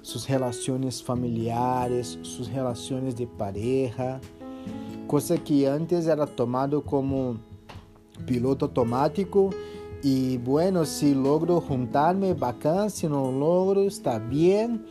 suas 0.02 0.24
relações 0.24 1.02
familiares, 1.02 2.18
suas 2.22 2.48
relações 2.48 3.14
de 3.14 3.26
pareja, 3.26 4.20
coisa 5.06 5.36
que 5.36 5.66
antes 5.66 6.06
era 6.06 6.26
tomado 6.26 6.82
como 6.82 7.36
piloto 8.26 8.66
automático 8.66 9.50
Y 10.02 10.38
bueno, 10.38 10.86
si 10.86 11.14
logro 11.14 11.60
juntarme, 11.60 12.32
bacán, 12.32 12.88
si 12.88 13.06
no 13.06 13.30
logro, 13.30 13.82
está 13.82 14.18
bien. 14.18 14.86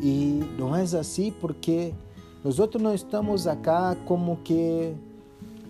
Y 0.00 0.40
no 0.58 0.76
es 0.76 0.94
así 0.94 1.30
porque 1.30 1.92
nosotros 2.42 2.82
no 2.82 2.92
estamos 2.92 3.46
acá 3.46 3.96
como 4.06 4.42
que 4.42 4.94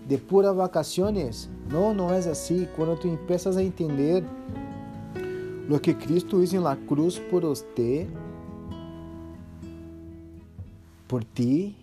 de 0.07 0.17
puras 0.17 0.55
vacaciones. 0.55 1.49
No, 1.69 1.93
no 1.93 2.13
es 2.13 2.27
así. 2.27 2.67
Cuando 2.77 2.95
tú 2.95 3.09
empiezas 3.09 3.57
a 3.57 3.61
entender 3.61 4.23
lo 5.67 5.81
que 5.81 5.97
Cristo 5.97 6.41
hizo 6.41 6.55
en 6.55 6.63
la 6.63 6.77
cruz 6.77 7.19
por 7.29 7.43
usted, 7.43 8.07
por 11.07 11.23
ti, 11.23 11.75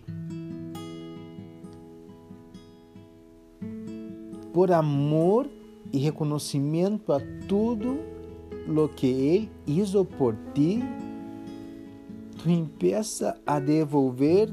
por 4.53 4.71
amor 4.71 5.49
e 5.91 5.97
reconhecimento 5.97 7.11
a 7.11 7.19
tudo 7.47 7.97
lo 8.67 8.89
que 8.89 9.07
Ele 9.07 9.49
hizo 9.67 10.05
por 10.05 10.35
ti, 10.53 10.81
tu 12.41 12.49
empieza 12.49 13.37
a 13.45 13.59
devolver 13.59 14.49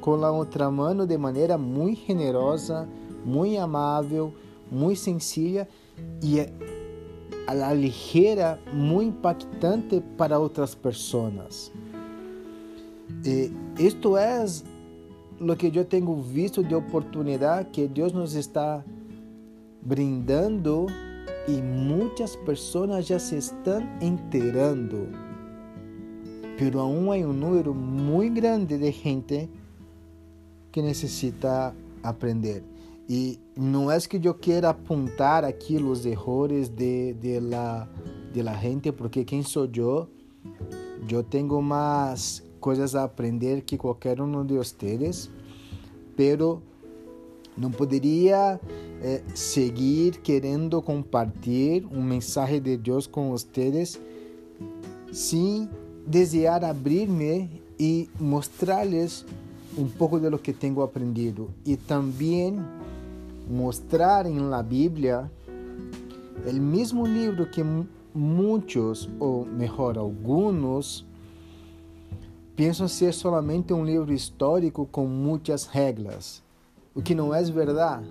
com 0.00 0.24
a 0.24 0.30
outra 0.30 0.70
mão 0.70 1.06
de 1.06 1.16
maneira 1.18 1.56
muito 1.56 2.06
generosa, 2.06 2.88
muito 3.24 3.58
amável, 3.60 4.34
muito 4.70 4.98
sencilla 4.98 5.68
e 6.22 6.40
a 7.46 7.72
ligeira, 7.74 8.58
muito 8.72 9.16
impactante 9.16 10.02
para 10.16 10.38
outras 10.38 10.74
pessoas. 10.74 11.72
Isto 13.78 14.16
é 14.16 14.44
o 15.40 15.56
que 15.56 15.72
eu 15.74 15.84
tenho 15.84 16.20
visto 16.20 16.62
de 16.62 16.74
oportunidade 16.74 17.70
que 17.70 17.88
Deus 17.88 18.12
nos 18.12 18.34
está 18.34 18.84
brindando 19.80 20.86
y 21.48 21.60
muchas 21.62 22.36
personas 22.36 23.08
ya 23.08 23.18
se 23.18 23.38
están 23.38 23.98
enterando. 24.00 25.08
Pero 26.58 26.80
aún 26.80 27.10
hay 27.10 27.24
un 27.24 27.40
número 27.40 27.72
muy 27.72 28.28
grande 28.28 28.78
de 28.78 28.92
gente 28.92 29.48
que 30.70 30.82
necesita 30.82 31.74
aprender. 32.02 32.62
Y 33.08 33.40
no 33.56 33.90
es 33.90 34.06
que 34.06 34.20
yo 34.20 34.38
quiera 34.38 34.70
apuntar 34.70 35.44
aquí 35.44 35.78
los 35.78 36.04
errores 36.06 36.76
de, 36.76 37.14
de, 37.14 37.40
la, 37.40 37.88
de 38.32 38.42
la 38.42 38.54
gente, 38.54 38.92
porque 38.92 39.24
¿quién 39.24 39.42
soy 39.42 39.70
yo? 39.72 40.08
Yo 41.08 41.24
tengo 41.24 41.60
más 41.60 42.44
cosas 42.62 42.94
a 42.94 43.02
aprender 43.02 43.62
que 43.62 43.76
cualquier 43.76 44.20
uno 44.20 44.44
de 44.44 44.56
ustedes, 44.56 45.28
pero 46.16 46.62
no 47.56 47.70
podría 47.70 48.60
eh, 49.02 49.22
seguir 49.34 50.22
querendo 50.22 50.80
compartilhar 50.80 51.84
um 51.92 52.00
mensagem 52.00 52.62
de 52.62 52.76
Deus 52.76 53.08
com 53.08 53.30
vocês 53.30 54.00
sem 55.12 55.68
desejar 56.06 56.64
abrir-me 56.64 57.50
e 57.78 58.08
mostrar-lhes 58.20 59.26
um 59.76 59.88
pouco 59.88 60.20
de 60.20 60.30
lo 60.30 60.38
que 60.38 60.52
tenho 60.52 60.80
aprendido. 60.82 61.50
E 61.66 61.76
também 61.76 62.58
mostrar 63.50 64.24
em 64.24 64.38
la 64.38 64.62
Bíblia 64.62 65.30
o 66.46 66.52
mesmo 66.52 67.04
livro 67.04 67.44
que 67.50 67.62
muitos, 68.14 69.08
ou 69.18 69.44
melhor, 69.44 69.98
alguns, 69.98 71.04
pensam 72.62 72.86
ser 72.86 73.12
solamente 73.12 73.72
um 73.72 73.84
livro 73.84 74.12
histórico 74.12 74.86
com 74.86 75.04
muitas 75.04 75.66
regras, 75.66 76.44
o 76.94 77.02
que 77.02 77.12
não 77.12 77.34
é 77.34 77.42
verdade. 77.42 78.06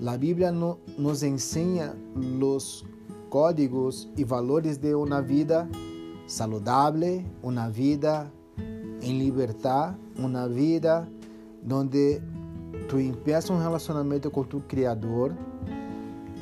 La 0.00 0.16
Biblia 0.16 0.50
no, 0.50 0.78
nos 0.96 1.22
enseña 1.22 1.94
los 2.16 2.86
códigos 3.28 4.08
y 4.16 4.24
valores 4.24 4.80
de 4.80 4.94
una 4.94 5.20
vida 5.20 5.68
saludable, 6.26 7.22
una 7.42 7.68
vida 7.68 8.32
en 8.56 9.18
libertad, 9.18 9.94
una 10.16 10.46
vida 10.46 11.06
donde 11.62 12.22
tú 12.88 12.96
empiezas 12.96 13.50
un 13.50 13.62
relacionamiento 13.62 14.32
con 14.32 14.48
tu 14.48 14.62
Criador 14.62 15.34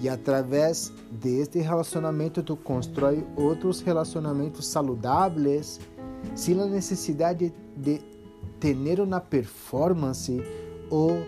e 0.01 0.09
através 0.09 0.93
deste 1.11 1.61
relacionamento 1.63 2.45
tu 2.45 2.57
constrói 2.57 3.27
outros 3.37 3.81
relacionamentos 3.81 4.67
saudáveis 4.69 5.81
sem 6.35 6.61
a 6.61 6.67
necessidade 6.67 7.53
de 7.77 8.01
ter 8.61 9.01
uma 9.01 9.21
performance 9.21 10.43
ou 10.91 11.23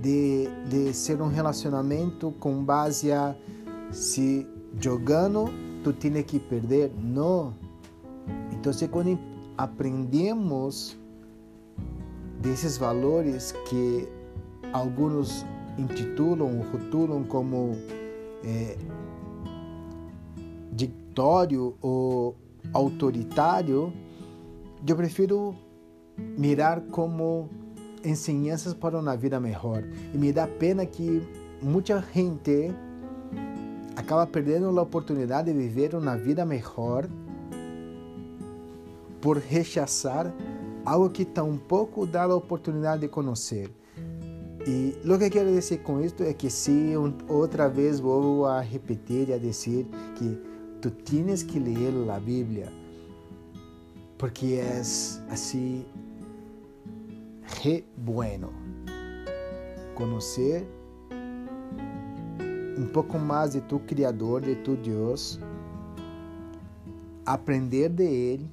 de, 0.00 0.48
de 0.68 0.92
ser 0.92 1.20
um 1.20 1.28
relacionamento 1.28 2.32
com 2.38 2.64
base 2.64 3.12
a 3.12 3.36
se 3.90 4.46
jogando 4.80 5.50
tu 5.82 5.92
tienes 5.92 6.24
que 6.24 6.38
perder. 6.38 6.92
Não. 7.00 7.54
Então, 8.52 8.72
quando 8.90 9.18
aprendemos 9.56 10.96
desses 12.40 12.76
valores 12.76 13.52
que 13.68 14.08
alguns 14.72 15.44
intitulam 15.78 16.58
ou 16.58 16.64
rotulam 16.70 17.24
como 17.24 17.76
é, 18.44 18.76
dictório 20.72 21.74
ou 21.80 22.36
autoritário, 22.72 23.92
eu 24.90 24.96
prefiro 24.96 25.54
mirar 26.36 26.80
como 26.90 27.48
enseñanzas 28.04 28.74
para 28.74 28.98
uma 28.98 29.16
vida 29.16 29.38
melhor. 29.38 29.84
E 30.12 30.18
me 30.18 30.32
dá 30.32 30.46
pena 30.46 30.84
que 30.84 31.22
muita 31.62 32.02
gente 32.12 32.72
acaba 33.94 34.26
perdendo 34.26 34.76
a 34.78 34.82
oportunidade 34.82 35.52
de 35.52 35.58
viver 35.58 35.94
uma 35.94 36.16
vida 36.16 36.44
melhor 36.44 37.08
por 39.20 39.38
rechazar 39.38 40.32
algo 40.84 41.08
que 41.10 41.24
tampouco 41.24 42.06
dá 42.06 42.24
a 42.24 42.34
oportunidade 42.34 43.02
de 43.02 43.08
conhecer. 43.08 43.70
E 44.66 44.96
o 45.08 45.18
que 45.18 45.30
quero 45.30 45.52
dizer 45.52 45.78
com 45.78 46.00
isto 46.00 46.22
é 46.22 46.32
que 46.32 46.50
se 46.50 46.94
outra 47.28 47.68
vez 47.68 48.00
vou 48.00 48.46
a 48.46 48.60
repetir 48.60 49.28
e 49.28 49.32
a 49.32 49.38
dizer 49.38 49.86
que 50.16 50.38
tu 50.80 50.90
tienes 50.90 51.42
que 51.42 51.58
ler 51.58 51.92
a 52.10 52.18
Bíblia 52.18 52.81
porque 54.22 54.54
é 54.54 54.78
assim 55.32 55.84
re 57.60 57.84
bueno. 57.96 58.52
Conocer 59.96 60.64
um 62.78 62.86
pouco 62.86 63.18
mais 63.18 63.50
de 63.50 63.60
tu 63.62 63.80
Criador, 63.80 64.42
de 64.42 64.54
tu 64.54 64.76
Deus, 64.76 65.40
aprender 67.26 67.88
de 67.88 68.04
Ele, 68.04 68.50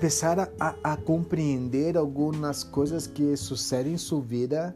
começar 0.00 0.50
a, 0.58 0.74
a, 0.82 0.96
compreender 0.96 1.98
algumas 1.98 2.64
coisas 2.64 3.06
que 3.06 3.36
sucedem 3.36 3.92
em 3.92 3.98
sua 3.98 4.22
vida 4.22 4.74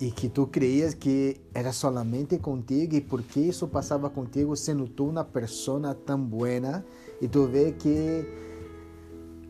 e 0.00 0.10
que 0.10 0.30
tu 0.30 0.46
creias 0.46 0.94
que 0.94 1.36
era 1.52 1.72
solamente 1.72 2.38
contigo 2.38 2.94
e 2.94 3.02
por 3.02 3.22
que 3.22 3.40
isso 3.40 3.68
passava 3.68 4.08
contigo 4.08 4.56
sendo 4.56 4.88
tu 4.88 5.08
uma 5.08 5.24
pessoa 5.24 5.94
tão 5.94 6.18
buena? 6.18 6.84
E 7.20 7.28
tu 7.28 7.46
vê 7.46 7.72
que 7.72 8.24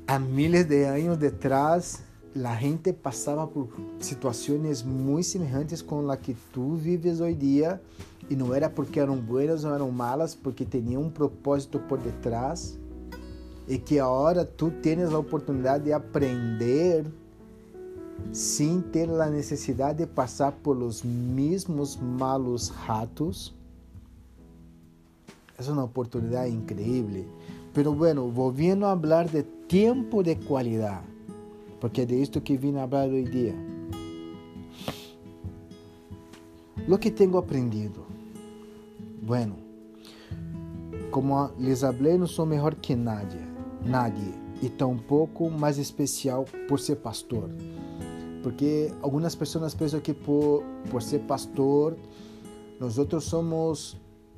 há 0.09 0.19
milhares 0.19 0.67
de 0.67 0.85
anos 0.85 1.19
detrás 1.19 2.03
a 2.45 2.55
gente 2.57 2.93
passava 2.93 3.47
por 3.47 3.69
situações 4.01 4.83
muito 4.83 5.27
semelhantes 5.27 5.83
com 5.83 6.11
a 6.11 6.17
que 6.17 6.35
tu 6.53 6.75
vives 6.75 7.21
hoje 7.21 7.37
dia. 7.37 7.81
E 8.29 8.37
não 8.37 8.55
era 8.55 8.69
porque 8.69 9.01
eram 9.01 9.17
boas 9.17 9.65
ou 9.65 9.75
eram 9.75 9.91
malas, 9.91 10.35
porque 10.35 10.65
tinham 10.65 11.03
um 11.03 11.11
propósito 11.11 11.79
por 11.81 11.99
detrás. 11.99 12.79
E 13.69 13.79
que 13.79 13.99
agora 13.99 14.45
tu 14.45 14.71
tens 14.71 15.13
a 15.13 15.19
oportunidade 15.19 15.85
de 15.85 15.93
aprender 15.93 17.05
sem 18.33 18.81
ter 18.81 19.09
a 19.11 19.29
necessidade 19.29 19.99
de 19.99 20.07
passar 20.07 20.53
pelos 20.53 21.03
mesmos 21.03 21.97
malos 21.97 22.69
ratos. 22.69 23.55
É 25.59 25.71
uma 25.71 25.85
oportunidade 25.85 26.51
incrível. 26.51 27.27
Pero 27.73 27.95
bueno, 27.95 28.29
volviendo 28.29 28.87
a 28.87 28.93
hablar 28.93 29.29
de 29.29 29.43
tiempo 29.43 30.23
de 30.23 30.37
calidad, 30.37 31.03
porque 31.81 32.07
de 32.07 32.23
esto 32.23 32.43
que 32.43 32.57
vine 32.57 32.81
a 32.81 32.85
hablar 32.85 33.09
hoy 33.09 33.25
día. 33.25 33.55
Lo 36.89 36.99
que 36.99 37.11
tengo 37.11 37.39
aprendido. 37.39 38.05
Bueno, 39.23 39.57
como 41.11 41.51
les 41.59 41.85
hablé, 41.85 42.17
no 42.17 42.27
sou 42.27 42.47
mejor 42.47 42.77
que 42.77 42.97
nadie, 42.97 43.41
nadie, 43.85 44.33
e 44.63 44.69
tampouco 44.69 45.51
mais 45.51 45.79
especial 45.79 46.45
por 46.69 46.81
ser 46.81 46.97
pastor. 46.97 47.51
Porque 48.43 48.93
algumas 49.03 49.37
pessoas 49.37 49.75
pensam 49.75 50.01
que 50.01 50.15
por, 50.15 50.65
ser 51.01 51.21
pastor, 51.21 51.97
nós 52.79 52.97
outros 52.99 53.25
somos, 53.25 53.97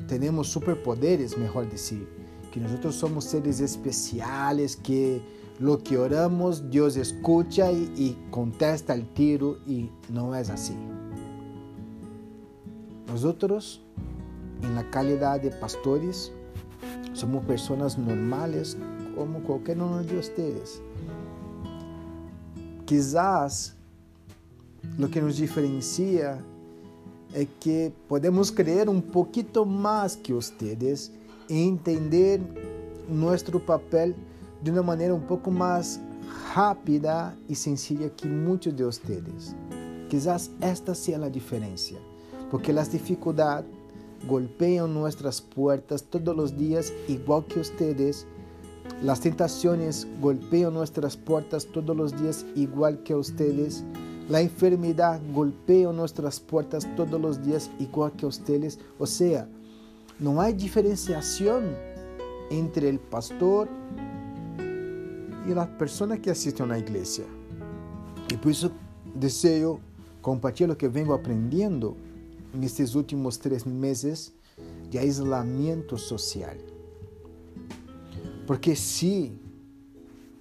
temos 0.08 0.48
superpoderes, 0.48 1.36
melhor 1.36 1.66
dizer 1.66 2.06
que 2.50 2.60
nosotros 2.60 2.96
somos 2.96 3.24
seres 3.24 3.60
especiales, 3.60 4.76
que 4.76 5.22
lo 5.58 5.78
que 5.78 5.96
oramos 5.96 6.68
Dios 6.70 6.96
escucha 6.96 7.72
y, 7.72 7.90
y 7.96 8.18
contesta 8.30 8.92
el 8.92 9.06
tiro 9.06 9.58
y 9.66 9.90
no 10.10 10.34
es 10.34 10.50
así. 10.50 10.74
Nosotros, 13.06 13.80
en 14.62 14.74
la 14.74 14.88
calidad 14.90 15.40
de 15.40 15.50
pastores, 15.50 16.32
somos 17.14 17.44
personas 17.44 17.96
normales 17.96 18.76
como 19.14 19.42
cualquier 19.42 19.80
uno 19.80 20.02
de 20.02 20.18
ustedes. 20.18 20.82
Quizás 22.84 23.76
lo 24.98 25.08
que 25.08 25.20
nos 25.20 25.36
diferencia 25.36 26.42
é 27.34 27.46
que 27.60 27.92
podemos 28.08 28.50
crer 28.50 28.88
um 28.88 29.00
pouquinho 29.00 29.64
mais 29.64 30.14
que 30.14 30.32
ustedes 30.32 31.10
entender 31.48 32.40
nosso 33.08 33.58
papel 33.60 34.14
de 34.62 34.70
uma 34.70 34.82
maneira 34.82 35.14
um 35.14 35.20
pouco 35.20 35.50
mais 35.50 36.00
rápida 36.52 37.36
e 37.48 37.54
sencilla 37.54 38.08
que 38.08 38.28
muitos 38.28 38.72
de 38.74 38.84
vocês. 38.84 39.56
Quizás 40.08 40.50
esta 40.60 40.94
seja 40.94 41.24
a 41.24 41.28
diferença, 41.28 41.94
porque 42.50 42.70
as 42.72 42.88
dificuldades 42.88 43.70
golpeiam 44.24 44.86
nossas 44.86 45.40
portas 45.40 46.00
todos 46.02 46.38
os 46.38 46.56
dias, 46.56 46.92
igual 47.08 47.42
que 47.42 47.58
vocês. 47.58 48.26
As 49.08 49.18
tentações 49.18 50.06
golpeiam 50.20 50.70
nossas 50.70 51.16
portas 51.16 51.64
todos 51.64 51.98
os 51.98 52.12
dias, 52.12 52.44
igual 52.54 52.94
que 52.96 53.14
vocês. 53.14 53.84
A 54.30 54.42
enfermidade 54.42 55.24
golpeia 55.26 55.92
nossas 55.92 56.38
portas 56.38 56.84
todos 56.96 57.22
os 57.24 57.42
dias, 57.42 57.70
igual 57.78 58.10
que 58.10 58.24
vocês. 58.24 58.78
Ou 58.98 59.06
seja, 59.06 59.48
não 60.18 60.40
há 60.40 60.50
diferenciação 60.50 61.62
entre 62.50 62.90
o 62.90 62.98
pastor 62.98 63.68
e 65.46 65.52
a 65.52 65.66
pessoa 65.66 66.16
que 66.16 66.30
assiste 66.30 66.62
a 66.62 66.64
uma 66.64 66.78
igreja. 66.78 67.24
E 68.32 68.36
por 68.36 68.50
isso 68.50 68.72
desejo 69.14 69.80
compartilhar 70.22 70.72
o 70.72 70.76
que 70.76 70.88
venho 70.88 71.12
aprendendo 71.12 71.96
nestes 72.54 72.94
últimos 72.94 73.36
três 73.36 73.64
meses 73.64 74.32
de 74.88 74.98
isolamento 74.98 75.98
social. 75.98 76.54
Porque 78.46 78.76
sim, 78.76 79.38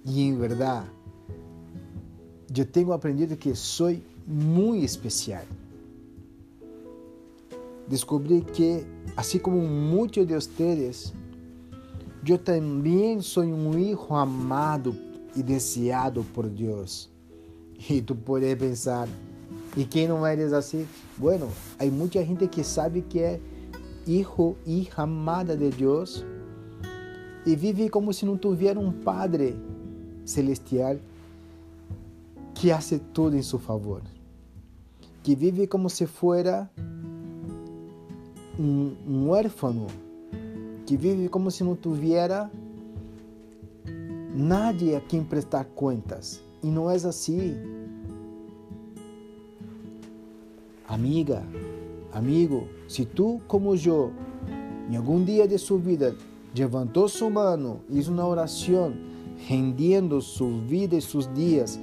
e 0.04 0.22
em 0.22 0.36
verdade, 0.36 0.90
eu 2.60 2.66
tenho 2.66 2.92
aprendido 2.92 3.36
que 3.36 3.54
sou 3.54 3.94
muito 4.26 4.84
especial. 4.84 5.44
Descobri 7.88 8.42
que, 8.42 8.84
assim 9.16 9.38
como 9.38 9.60
muitos 9.60 10.26
de 10.26 10.34
vocês, 10.34 11.12
eu 12.26 12.38
também 12.38 13.20
sou 13.20 13.44
um 13.44 13.72
filho 13.72 14.14
amado 14.14 14.94
e 15.34 15.42
desejado 15.42 16.24
por 16.32 16.48
Deus. 16.48 17.10
E 17.90 18.00
tu 18.00 18.14
pode 18.14 18.54
pensar, 18.54 19.08
e 19.76 19.84
quem 19.84 20.06
não 20.06 20.24
eres 20.26 20.52
assim? 20.52 20.86
Bueno, 21.16 21.48
há 21.78 21.84
muita 21.86 22.24
gente 22.24 22.46
que 22.46 22.62
sabe 22.62 23.02
que 23.02 23.18
é 23.18 23.40
hijo 24.06 24.56
e 24.66 24.88
amada 24.96 25.56
de 25.56 25.70
Deus 25.70 26.24
e 27.44 27.56
vive 27.56 27.88
como 27.88 28.12
se 28.12 28.24
não 28.24 28.36
tivesse 28.36 28.78
um 28.78 28.92
Padre 28.92 29.56
celestial 30.24 30.96
que 32.62 32.70
hace 32.70 33.00
tudo 33.00 33.36
em 33.36 33.42
seu 33.42 33.58
favor, 33.58 34.02
que 35.20 35.34
vive 35.34 35.66
como 35.66 35.90
se 35.90 36.06
fuera 36.06 36.70
um, 38.56 39.28
órfão, 39.30 39.88
que 40.86 40.96
vive 40.96 41.28
como 41.28 41.50
se 41.50 41.64
não 41.64 41.74
tivesse 41.74 42.48
nadie 44.32 44.94
a 44.94 45.00
quem 45.00 45.24
prestar 45.24 45.64
contas. 45.74 46.40
E 46.62 46.68
não 46.68 46.88
é 46.88 46.94
assim. 46.94 47.56
Amiga, 50.86 51.42
amigo, 52.12 52.68
se 52.86 53.04
tu, 53.04 53.40
como 53.48 53.74
eu, 53.74 54.12
em 54.88 54.94
algum 54.94 55.24
dia 55.24 55.48
de 55.48 55.58
sua 55.58 55.78
vida, 55.78 56.16
levantou 56.56 57.08
sua 57.08 57.28
mão, 57.28 57.80
hizo 57.90 58.12
uma 58.12 58.24
oração, 58.24 58.94
rendendo 59.48 60.22
sua 60.22 60.60
vida 60.60 60.94
e 60.94 61.02
seus 61.02 61.26
dias 61.34 61.76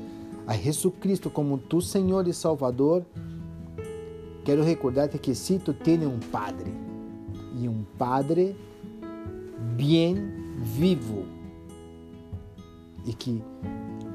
a 0.50 0.56
Jesus 0.56 0.92
Cristo 1.00 1.30
como 1.30 1.60
tu 1.60 1.80
Senhor 1.80 2.28
e 2.28 2.34
Salvador, 2.34 3.06
quero 4.44 4.64
recordar-te 4.64 5.20
que 5.20 5.36
se 5.36 5.60
tu 5.60 5.76
tens 5.76 6.04
um 6.04 6.18
Padre, 6.18 6.74
e 7.62 7.70
um 7.70 7.84
Padre 8.00 8.56
bem 9.78 10.16
vivo, 10.58 11.24
e 13.06 13.14
que 13.14 13.44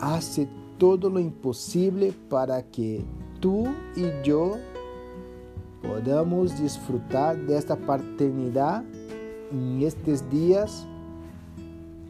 hace 0.01 0.49
todo 0.77 1.09
lo 1.09 1.21
impossível 1.21 2.13
para 2.29 2.61
que 2.63 3.05
tu 3.41 3.67
e 3.97 4.29
eu 4.29 4.59
podamos 5.81 6.51
desfrutar 6.51 7.37
desta 7.37 7.77
paternidade 7.77 8.85
em 9.53 9.85
estes 9.85 10.29
dias, 10.29 10.85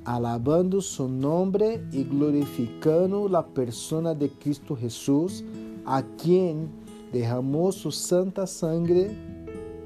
alabando 0.05 0.81
su 0.81 1.09
nombre 1.09 1.83
e 1.93 2.05
glorificando 2.05 3.29
la 3.29 3.43
persona 3.43 4.15
de 4.15 4.29
Cristo 4.29 4.77
Jesús, 4.77 5.45
a 5.85 6.03
quien 6.03 6.69
derramou 7.13 7.73
su 7.73 7.91
santa 7.91 8.47
sangre, 8.47 9.11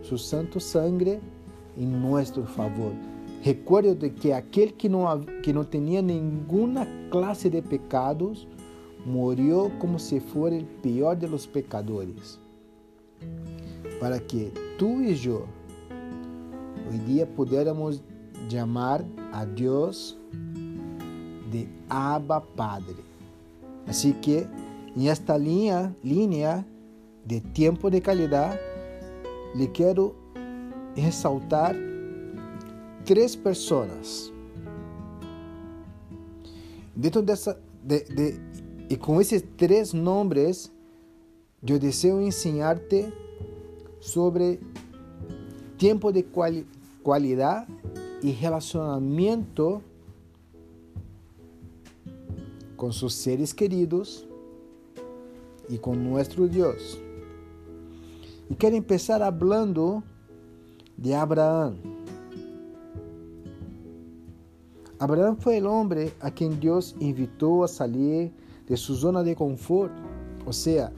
su 0.02 0.18
santo 0.18 0.58
sangre 0.58 1.20
em 1.76 1.86
nosso 1.86 2.42
favor. 2.44 2.92
Recuerde 3.42 3.94
de 3.94 4.10
que 4.10 4.32
aquele 4.32 4.72
que 4.72 4.88
não, 4.88 5.04
que 5.42 5.52
não 5.52 5.64
tinha 5.64 6.02
nenhuma 6.02 6.86
classe 7.10 7.48
de 7.48 7.62
pecados, 7.62 8.48
morreu 9.06 9.70
como 9.78 9.98
se 9.98 10.18
fosse 10.20 10.58
o 10.58 10.64
pior 10.82 11.14
de 11.14 11.28
los 11.28 11.46
pecadores 11.46 12.38
para 14.00 14.18
que 14.18 14.52
tu 14.78 15.00
e 15.02 15.26
eu 15.26 15.46
hoje 16.88 16.98
dia 17.06 17.26
pudiéramos 17.26 18.02
chamar 18.50 19.04
a 19.32 19.44
Deus 19.44 20.16
de 21.50 21.68
Abba 21.88 22.40
Padre. 22.40 22.96
Assim 23.86 24.12
que 24.12 24.46
em 24.96 25.08
esta 25.08 25.36
linha, 25.36 25.94
linha 26.02 26.66
de 27.24 27.40
tempo 27.40 27.90
de 27.90 28.00
qualidade, 28.00 28.58
lhe 29.54 29.66
quero 29.68 30.14
ressaltar 30.94 31.74
três 33.04 33.36
pessoas. 33.36 34.32
Dentro 36.94 37.22
dessa 37.22 37.58
de, 37.82 38.02
de, 38.04 38.40
e 38.90 38.96
com 38.96 39.20
esses 39.20 39.42
três 39.56 39.92
nomes, 39.92 40.72
eu 41.66 41.78
desejo 41.78 42.20
ensinar-te 42.20 43.12
sobre 44.00 44.60
tempo 45.78 46.12
de 46.12 46.22
quali 46.22 46.66
qualidade 47.02 47.66
e 48.22 48.30
relacionamento 48.30 49.82
com 52.76 52.90
seus 52.92 53.14
seres 53.14 53.52
queridos 53.52 54.26
e 55.68 55.76
com 55.78 55.94
nosso 55.94 56.46
Deus. 56.48 56.98
E 58.50 58.54
quero 58.54 58.82
começar 58.82 59.18
falando 59.18 60.02
de 60.96 61.12
Abraão. 61.12 61.76
Abraão 64.98 65.36
foi 65.36 65.60
o 65.60 65.70
homem 65.70 66.10
a 66.20 66.30
quem 66.30 66.50
Deus 66.50 66.94
invitou 67.00 67.62
a 67.62 67.68
sair 67.68 68.32
de 68.66 68.76
sua 68.76 68.96
zona 68.96 69.22
de 69.22 69.34
conforto, 69.34 69.94
ou 70.44 70.52
seja, 70.52 70.92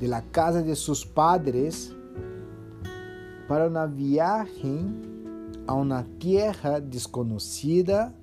de 0.00 0.06
la 0.08 0.22
casa 0.22 0.62
de 0.62 0.74
seus 0.74 1.04
padres 1.04 1.94
para 3.46 3.68
uma 3.68 3.86
viagem 3.86 5.13
a 5.66 5.74
uma 5.74 6.04
terra 6.18 6.78
desconhecida, 6.80 8.14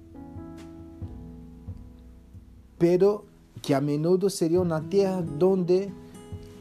pero 2.77 3.25
que 3.62 3.73
a 3.73 3.82
menudo 3.82 4.30
seria 4.30 4.62
uma 4.62 4.82
terra 4.82 5.23
onde 5.41 5.91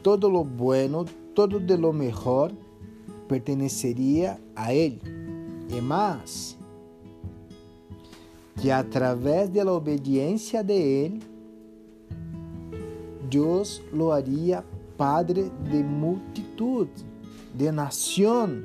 todo 0.03 0.29
lo 0.29 0.43
bueno, 0.43 1.05
todo 1.33 1.59
de 1.59 1.77
lo 1.77 1.93
mejor 1.93 2.51
perteneceria 3.27 4.39
a 4.55 4.73
ele. 4.73 5.01
E 5.69 5.79
mais, 5.79 6.57
que 8.57 8.69
através 8.69 9.49
da 9.49 9.71
obediência 9.71 10.63
de 10.63 10.73
ele, 10.73 11.21
Deus 13.29 13.81
lo 13.93 14.11
haria 14.11 14.65
padre 14.97 15.49
de 15.71 15.81
multitud 15.81 16.89
de 17.55 17.71
nação. 17.71 18.63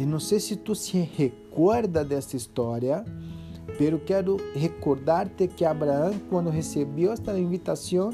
E 0.00 0.06
não 0.06 0.18
sei 0.18 0.40
se 0.40 0.56
tu 0.56 0.74
se 0.74 0.98
recorda 0.98 2.02
dessa 2.02 2.34
história, 2.34 3.04
pero 3.76 3.98
quero 3.98 4.38
recordar-te 4.54 5.46
que 5.46 5.62
Abraão, 5.62 6.14
quando 6.30 6.48
recebeu 6.48 7.12
esta 7.12 7.38
invitação, 7.38 8.08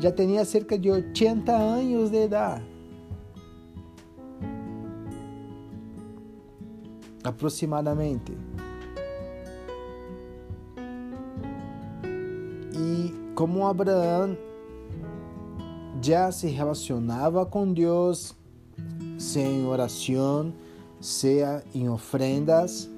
já 0.00 0.10
tinha 0.10 0.42
cerca 0.46 0.78
de 0.78 0.90
80 0.90 1.52
anos 1.52 2.08
de 2.08 2.24
idade. 2.24 2.64
Aproximadamente. 7.22 8.32
E 12.72 13.34
como 13.34 13.66
Abraão 13.66 14.38
já 16.00 16.32
se 16.32 16.46
relacionava 16.46 17.44
com 17.44 17.70
Deus, 17.70 18.34
seja 19.18 19.46
em 19.46 19.66
oração, 19.66 20.54
seja 21.00 21.62
em 21.74 21.88
ofrendas, 21.88 22.88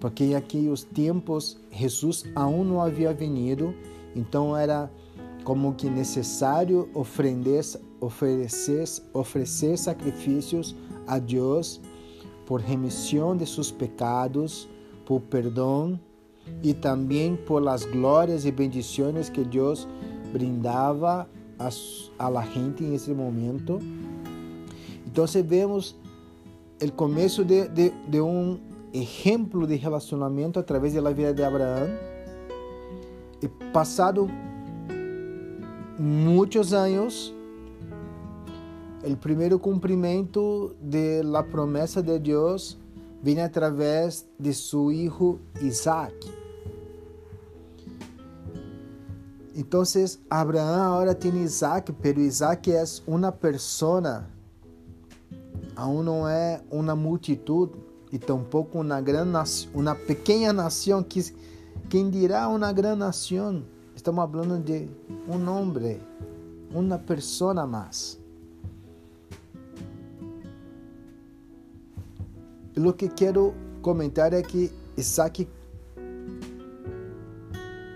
porque 0.00 0.24
em 0.24 0.34
aqueles 0.34 0.84
tempos 0.84 1.56
Jesus 1.70 2.24
aún 2.34 2.64
não 2.64 2.80
havia 2.80 3.12
venido, 3.12 3.74
então 4.14 4.56
era 4.56 4.90
como 5.44 5.74
que 5.74 5.88
necessário 5.88 6.88
oferecer, 6.94 7.80
oferecer, 8.00 8.84
oferecer 9.12 9.78
sacrifícios 9.78 10.74
a 11.06 11.18
Deus 11.18 11.80
por 12.46 12.60
remissão 12.60 13.36
de 13.36 13.46
seus 13.46 13.70
pecados, 13.70 14.68
por 15.04 15.20
perdão 15.20 15.98
e 16.62 16.74
também 16.74 17.36
por 17.36 17.66
as 17.68 17.84
glórias 17.84 18.44
e 18.44 18.50
bendições 18.50 19.28
que 19.28 19.44
Deus 19.44 19.88
brindava 20.32 21.28
a, 21.58 21.68
a 22.18 22.28
la 22.28 22.42
gente 22.42 22.84
en 22.84 22.94
ese 22.94 23.12
momento. 23.14 23.78
Entonces 25.06 25.44
vemos 25.46 25.96
el 26.80 26.92
comienzo 26.92 27.44
de, 27.44 28.20
un 28.20 28.60
ejemplo 28.92 29.66
de 29.66 29.78
relacionamiento 29.78 30.60
a 30.60 30.66
través 30.66 30.94
de 30.94 31.00
la 31.00 31.10
vida 31.10 31.32
de 31.32 31.44
Abraham. 31.44 31.88
Y 33.40 33.48
pasado 33.72 34.28
muchos 35.98 36.72
años, 36.72 37.34
el 39.02 39.16
primer 39.16 39.56
cumplimiento 39.58 40.74
de 40.80 41.22
la 41.22 41.46
promesa 41.46 42.02
de 42.02 42.18
Dios 42.18 42.78
viene 43.22 43.42
a 43.42 43.50
través 43.50 44.26
de 44.38 44.52
su 44.52 44.90
hijo 44.90 45.38
Isaac. 45.62 46.14
Entonces 49.54 50.18
Abraham 50.28 50.80
ahora 50.80 51.14
tiene 51.14 51.42
Isaac, 51.44 51.94
pero 52.02 52.20
Isaac 52.20 52.66
es 52.68 53.02
una 53.06 53.32
persona, 53.32 54.28
aún 55.76 56.04
no 56.06 56.28
es 56.28 56.60
una 56.70 56.94
multitud 56.94 57.70
y 58.10 58.18
tampoco 58.18 58.78
una 58.78 59.00
gran 59.00 59.32
nación, 59.32 59.72
una 59.74 59.94
pequeña 59.94 60.52
nación, 60.52 61.04
que, 61.04 61.24
quien 61.88 62.10
dirá 62.10 62.48
una 62.48 62.72
gran 62.72 62.98
nación. 63.00 63.64
Estamos 63.96 64.22
hablando 64.22 64.58
de 64.58 64.88
un 65.28 65.48
hombre, 65.48 66.00
una 66.72 66.98
persona 66.98 67.66
más. 67.66 68.18
Lo 72.74 72.96
que 72.96 73.08
quero 73.08 73.54
comentar 73.82 74.34
é 74.34 74.42
que 74.42 74.70
Isaac 74.96 75.46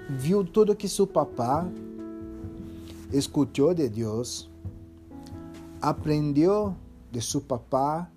viu 0.08 0.44
tudo 0.44 0.74
que 0.74 0.88
seu 0.88 1.06
papá 1.06 1.68
escutou 3.12 3.74
de 3.74 3.88
Deus, 3.88 4.48
aprendeu 5.80 6.74
de 7.10 7.20
seu 7.20 7.40
papá 7.40 8.10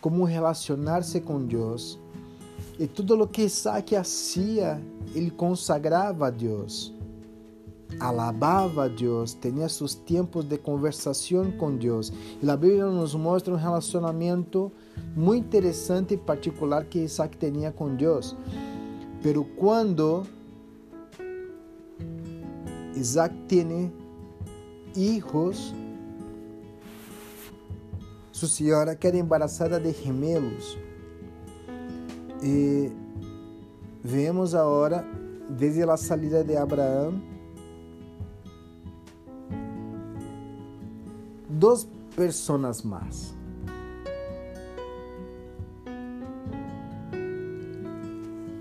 como 0.00 0.24
relacionar-se 0.24 1.20
com 1.20 1.44
Deus. 1.44 1.98
E 2.78 2.86
tudo 2.86 3.20
o 3.20 3.26
que 3.26 3.42
Isaac 3.42 3.94
fazia, 3.94 4.80
ele 5.14 5.30
consagrava 5.30 6.28
a 6.28 6.30
Deus, 6.30 6.92
alabava 7.98 8.84
a 8.84 8.88
Deus, 8.88 9.34
tinha 9.34 9.68
seus 9.68 9.94
tempos 9.94 10.44
de 10.44 10.56
conversação 10.56 11.50
com 11.52 11.76
Deus. 11.76 12.12
E 12.40 12.48
a 12.48 12.56
Bíblia 12.56 12.86
nos 12.86 13.14
mostra 13.14 13.52
um 13.52 13.56
relacionamento 13.56 14.70
muito 15.16 15.46
interessante 15.46 16.14
e 16.14 16.16
particular 16.16 16.84
que 16.84 17.00
Isaac 17.00 17.36
tinha 17.36 17.72
com 17.72 17.96
Deus. 17.96 18.36
Pero 19.22 19.44
quando 19.44 20.24
Isaac 22.94 23.34
tem 23.48 23.92
hijos, 24.94 25.74
sua 28.38 28.46
senhora 28.46 28.94
queda 28.94 29.18
embarazada 29.18 29.80
de 29.80 29.92
gemelos. 29.92 30.78
E 32.40 32.92
vemos 34.02 34.54
agora, 34.54 35.04
desde 35.50 35.82
a 35.82 35.96
saída 35.96 36.44
de 36.44 36.56
Abraão, 36.56 37.20
duas 41.48 41.88
pessoas 42.14 42.82
mais. 42.82 43.34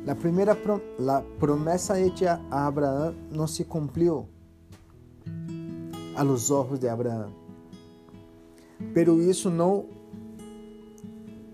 La 0.07 0.15
primera 0.15 0.57
la 0.97 1.21
promesa 1.37 1.99
hecha 1.99 2.41
a 2.49 2.65
Abraham 2.65 3.13
no 3.29 3.47
se 3.47 3.65
cumplió 3.65 4.27
a 6.15 6.23
los 6.23 6.49
ojos 6.49 6.79
de 6.79 6.89
Abraham. 6.89 7.46
Pero 8.93 9.21
isso 9.21 9.49
não 9.49 9.85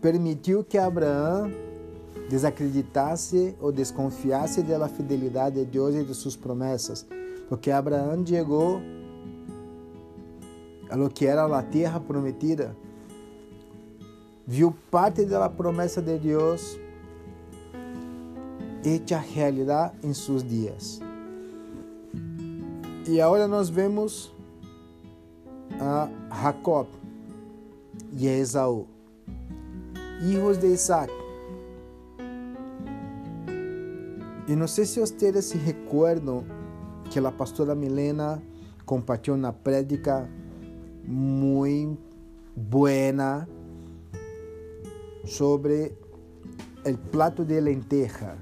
permitiu 0.01 0.63
que 0.63 0.77
Abraão 0.77 1.49
desacreditasse 2.29 3.55
ou 3.61 3.71
desconfiasse 3.71 4.61
da 4.63 4.87
fidelidade 4.87 5.63
de 5.63 5.65
Deus 5.65 5.95
e 5.95 6.03
de 6.03 6.13
suas 6.13 6.35
promessas, 6.35 7.05
porque 7.47 7.71
Abraão 7.71 8.25
chegou 8.25 8.81
a 10.89 10.95
lo 10.95 11.09
que 11.09 11.25
era 11.25 11.45
a 11.45 11.63
terra 11.63 11.99
prometida, 11.99 12.75
viu 14.45 14.75
parte 14.91 15.25
da 15.25 15.49
promessa 15.49 16.01
de 16.01 16.17
Deus 16.17 16.77
hecha 18.83 19.17
realidade 19.17 19.95
em 20.03 20.13
seus 20.13 20.43
dias. 20.43 20.99
E 23.07 23.21
agora 23.21 23.47
nós 23.47 23.69
vemos 23.69 24.33
a 25.79 26.09
Jacob 26.41 26.87
e 28.17 28.27
a 28.27 28.37
Esaú, 28.37 28.87
hijos 30.21 30.57
de 30.57 30.67
Isaac. 30.67 31.11
E 34.47 34.55
não 34.55 34.67
sei 34.67 34.85
se 34.85 34.99
vocês 34.99 35.45
se 35.45 35.57
recordam 35.57 36.43
que 37.09 37.19
a 37.19 37.31
pastora 37.31 37.73
Milena 37.73 38.41
compartilhou 38.85 39.37
na 39.37 39.53
prédica 39.53 40.29
muito 41.05 42.01
buena 42.55 43.47
sobre 45.25 45.97
o 46.85 46.97
plato 47.09 47.45
de 47.45 47.59
lenteja. 47.59 48.37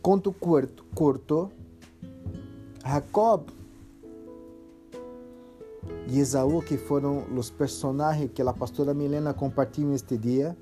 Conto 0.00 0.32
curto, 0.32 0.84
curto 0.94 1.50
Jacob 2.84 3.50
e 6.08 6.18
Esaú, 6.18 6.62
que 6.62 6.76
foram 6.76 7.24
os 7.36 7.50
personagens 7.50 8.30
que 8.32 8.40
a 8.42 8.52
pastora 8.52 8.94
Milena 8.94 9.34
compartilhou 9.34 9.92
este 9.92 10.16
dia, 10.16 10.56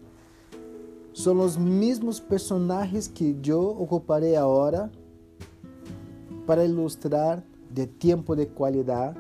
são 1.13 1.39
os 1.41 1.57
mesmos 1.57 2.19
personagens 2.19 3.07
que 3.07 3.37
eu 3.47 3.63
ocuparei 3.81 4.37
agora 4.37 4.91
para 6.47 6.65
ilustrar 6.65 7.43
de 7.71 7.87
tempo 7.87 8.35
de 8.35 8.47
qualidade 8.47 9.19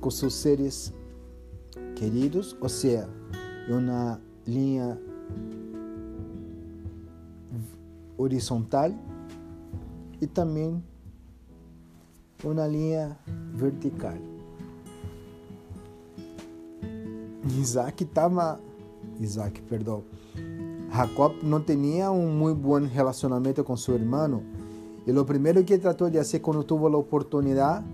com 0.00 0.10
seus 0.10 0.34
seres 0.34 0.92
queridos, 1.96 2.56
ou 2.60 2.68
seja, 2.68 3.08
uma 3.68 4.20
linha 4.46 5.00
horizontal 8.18 8.92
e 10.20 10.26
também 10.26 10.82
uma 12.44 12.66
linha 12.66 13.18
vertical. 13.54 14.33
Isaac 17.46 18.04
estava, 18.04 18.60
Isaac, 19.20 19.60
perdão, 19.62 20.02
Jacob 20.94 21.34
não 21.42 21.60
tinha 21.60 22.10
um 22.10 22.30
muito 22.30 22.60
bom 22.60 22.80
relacionamento 22.86 23.62
com 23.64 23.76
seu 23.76 23.94
irmão 23.94 24.42
e 25.06 25.12
o 25.12 25.24
primeiro 25.24 25.62
que 25.62 25.76
tratou 25.76 26.08
de 26.08 26.18
fazer 26.18 26.38
quando 26.38 26.64
teve 26.64 26.84
a 26.84 26.96
oportunidade 26.96 27.84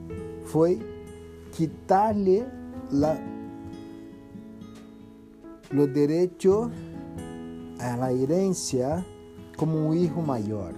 foi 0.44 0.78
quitar-lhe 1.52 2.44
o 5.72 5.86
direito 5.86 6.70
a 7.78 7.96
la 7.96 8.12
herencia 8.12 9.04
como 9.56 9.76
um 9.76 9.94
hijo 9.94 10.20
maior, 10.20 10.72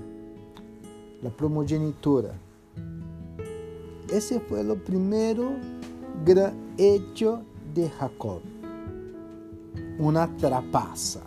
a 1.25 1.31
primogenitura. 1.31 2.35
Esse 4.11 4.41
foi 4.41 4.69
o 4.69 4.77
primeiro 4.77 5.57
gran 6.25 6.53
hecho 6.79 7.41
de 7.75 7.89
Jacob. 7.99 8.52
Uma 9.99 10.27
trapaça. 10.27 11.23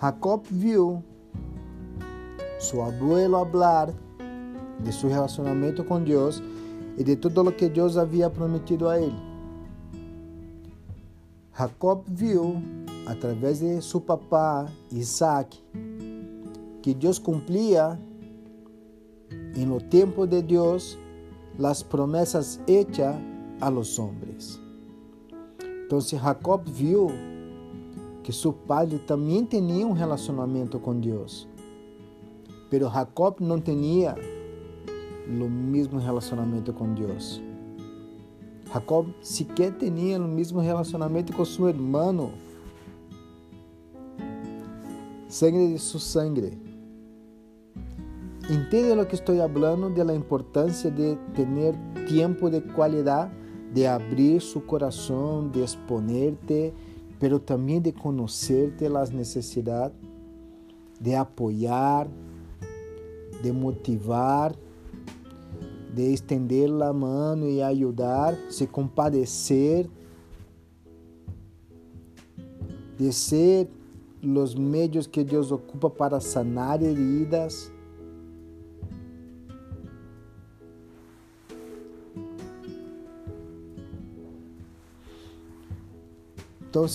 Jacob 0.00 0.42
viu 0.50 1.02
seu 2.58 2.82
abuelo 2.82 3.44
falar 3.50 3.94
de 4.80 4.92
seu 4.92 5.08
relacionamento 5.08 5.84
com 5.84 6.02
Deus 6.02 6.42
e 6.98 7.04
de 7.04 7.14
tudo 7.14 7.42
o 7.42 7.52
que 7.52 7.68
Deus 7.68 7.96
havia 7.96 8.28
prometido 8.28 8.88
a 8.88 9.00
ele. 9.00 9.32
Jacob 11.56 12.02
viu 12.08 12.60
através 13.06 13.60
de 13.60 13.80
seu 13.80 14.00
papá 14.00 14.66
Isaac, 14.90 15.58
que 16.82 16.94
Deus 16.94 17.18
cumpria 17.18 17.98
em 19.54 19.64
no 19.64 19.80
tempo 19.80 20.26
de 20.26 20.42
Deus 20.42 20.98
as 21.62 21.82
promessas 21.82 22.58
hechas 22.66 23.14
a 23.62 23.70
los 23.70 23.98
hombres. 23.98 24.60
Então, 25.86 26.00
Jacob 26.00 26.62
viu 26.66 27.08
que 28.24 28.32
seu 28.32 28.52
pai 28.52 28.86
também 29.06 29.44
tinha 29.44 29.86
um 29.86 29.92
relacionamento 29.92 30.78
com 30.80 30.98
Deus, 30.98 31.48
pero 32.68 32.90
Jacob 32.90 33.40
não 33.40 33.60
tinha 33.60 34.16
o 35.28 35.48
mesmo 35.48 35.98
relacionamento 35.98 36.72
com 36.72 36.92
Deus. 36.92 37.40
Jacob 38.72 39.08
sequer 39.20 39.72
tinha 39.78 40.18
o 40.18 40.26
mesmo 40.26 40.60
relacionamento 40.60 41.32
com 41.32 41.44
seu 41.44 41.68
irmão 41.68 42.32
sangre 45.28 45.68
de 45.68 45.78
su 45.78 46.00
sangre. 46.00 46.58
Entende 48.50 48.94
lo 48.96 49.06
que 49.06 49.14
estoy 49.14 49.38
hablando 49.40 49.88
de 49.88 50.04
la 50.04 50.14
importancia 50.14 50.90
de 50.90 51.16
tener 51.34 51.74
tiempo 52.08 52.50
de 52.50 52.60
calidad, 52.62 53.30
de 53.74 53.88
abrir 53.88 54.40
su 54.42 54.64
corazón, 54.66 55.50
de 55.52 55.62
exponerte, 55.62 56.72
pero 57.18 57.40
también 57.40 57.82
de 57.82 57.92
conocerte 57.92 58.88
las 58.88 59.12
necesidades, 59.12 59.92
de 61.00 61.16
apoyar, 61.16 62.08
de 63.42 63.52
motivar, 63.52 64.54
de 65.94 66.12
estender 66.12 66.70
la 66.70 66.92
mano 66.92 67.48
y 67.48 67.60
ayudar, 67.60 68.38
se 68.48 68.66
compadecer, 68.66 69.88
de 72.98 73.12
ser 73.12 73.68
os 74.36 74.56
meios 74.56 75.08
que 75.08 75.24
Deus 75.24 75.50
ocupa 75.50 75.88
para 75.88 76.20
sanar 76.20 76.82
heridas. 76.82 77.71
Então, 86.72 86.86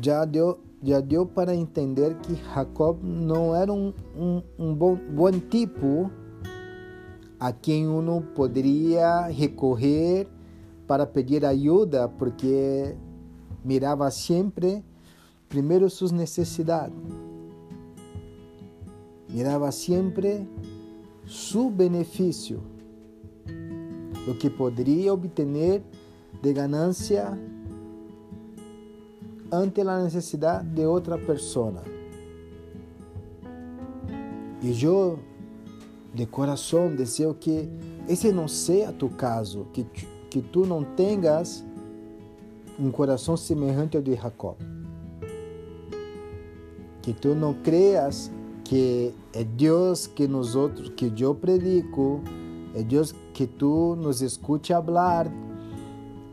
já 0.00 0.24
deu, 0.24 0.58
já 0.82 0.98
deu 0.98 1.26
para 1.26 1.54
entender 1.54 2.16
que 2.20 2.34
Jacob 2.36 3.02
não 3.02 3.54
era 3.54 3.70
um, 3.70 3.92
um, 4.16 4.42
um 4.58 4.74
bom, 4.74 4.96
bom 4.96 5.30
tipo 5.30 6.10
a 7.38 7.52
quem 7.52 7.86
uno 7.86 8.22
poderia 8.34 9.26
recorrer 9.26 10.26
para 10.86 11.06
pedir 11.06 11.44
ajuda, 11.44 12.08
porque 12.08 12.96
mirava 13.62 14.10
sempre 14.10 14.82
primeiro 15.50 15.90
suas 15.90 16.10
necessidades, 16.10 16.96
mirava 19.28 19.70
sempre 19.70 20.48
seu 21.26 21.68
benefício, 21.68 22.62
o 24.26 24.32
que 24.32 24.48
poderia 24.48 25.12
obter 25.12 25.82
de 26.40 26.52
ganância 26.54 27.38
ante 29.52 29.80
a 29.80 30.02
necessidade 30.02 30.68
de 30.68 30.84
outra 30.84 31.16
pessoa. 31.18 31.82
E 34.62 34.84
eu, 34.84 35.18
de 36.14 36.26
coração, 36.26 36.94
desejo 36.94 37.34
que 37.34 37.68
esse 38.08 38.32
não 38.32 38.48
seja 38.48 38.92
tu 38.92 39.08
caso, 39.08 39.66
que, 39.72 39.84
que 40.30 40.40
tu 40.40 40.66
não 40.66 40.82
tenhas 40.82 41.64
um 42.78 42.90
coração 42.90 43.36
semelhante 43.36 43.96
ao 43.96 44.02
de 44.02 44.14
Jacob. 44.14 44.56
Que 47.02 47.12
tu 47.12 47.34
não 47.34 47.54
creas 47.54 48.30
que 48.64 49.14
é 49.32 49.44
Deus 49.44 50.06
que 50.06 50.26
nós 50.26 50.56
outros, 50.56 50.88
que 50.90 51.12
eu 51.20 51.34
predico, 51.34 52.20
é 52.74 52.82
Deus 52.82 53.14
que 53.32 53.46
tu 53.46 53.96
nos 53.96 54.20
escute 54.20 54.72
falar, 54.72 55.30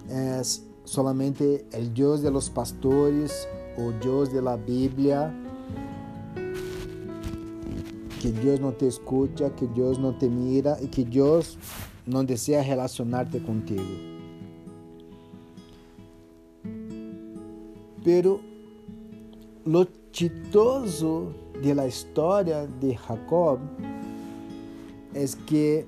é 0.10 0.42
solamente 0.84 1.66
el 1.72 1.94
Dios 1.94 2.22
de 2.22 2.32
los 2.32 2.50
pastores 2.50 3.48
o 3.78 3.92
Dios 4.02 4.32
de 4.32 4.42
la 4.42 4.58
Biblia. 4.58 5.34
Que 8.22 8.32
Deus 8.32 8.60
não 8.60 8.72
te 8.72 8.88
escuta, 8.88 9.50
que 9.50 9.68
Deus 9.68 9.98
não 9.98 10.14
te 10.14 10.30
mira 10.30 10.78
e 10.82 10.88
que 10.88 11.04
Deus 11.04 11.58
não 12.08 12.24
deseja 12.24 12.62
relacionar-te 12.62 13.40
contigo. 13.40 14.14
Pero 18.04 18.40
lo 19.66 19.88
chistoso 20.12 21.34
de 21.62 21.74
la 21.74 21.88
história 21.88 22.68
de 22.80 22.94
Jacob 22.94 23.60
é 25.14 25.26
que 25.46 25.86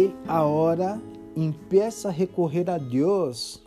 ele 0.00 0.14
agora 0.26 1.00
empieza 1.36 2.08
a 2.08 2.12
recorrer 2.12 2.68
a 2.70 2.78
Deus 2.78 3.62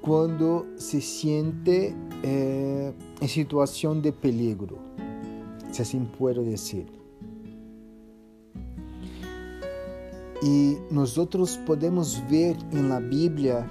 quando 0.00 0.66
se 0.76 1.00
sente 1.00 1.94
eh, 2.24 2.92
em 3.20 3.28
situação 3.28 3.98
de 3.98 4.10
peligro, 4.10 4.78
se 5.72 5.82
assim 5.82 6.04
puedo 6.04 6.44
dizer. 6.44 6.86
E 10.44 10.76
nós 10.90 11.16
outros 11.16 11.56
podemos 11.56 12.16
ver 12.16 12.56
na 12.72 13.00
Bíblia, 13.00 13.64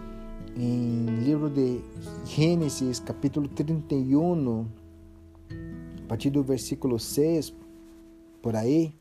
em 0.56 1.06
livro 1.22 1.50
de 1.50 1.82
Gênesis, 2.26 3.02
capítulo 3.02 3.50
31, 3.50 4.66
partir 6.12 6.30
do 6.30 6.44
versículo 6.44 7.00
6, 7.00 7.56
por 8.42 8.54
aí, 8.54 8.94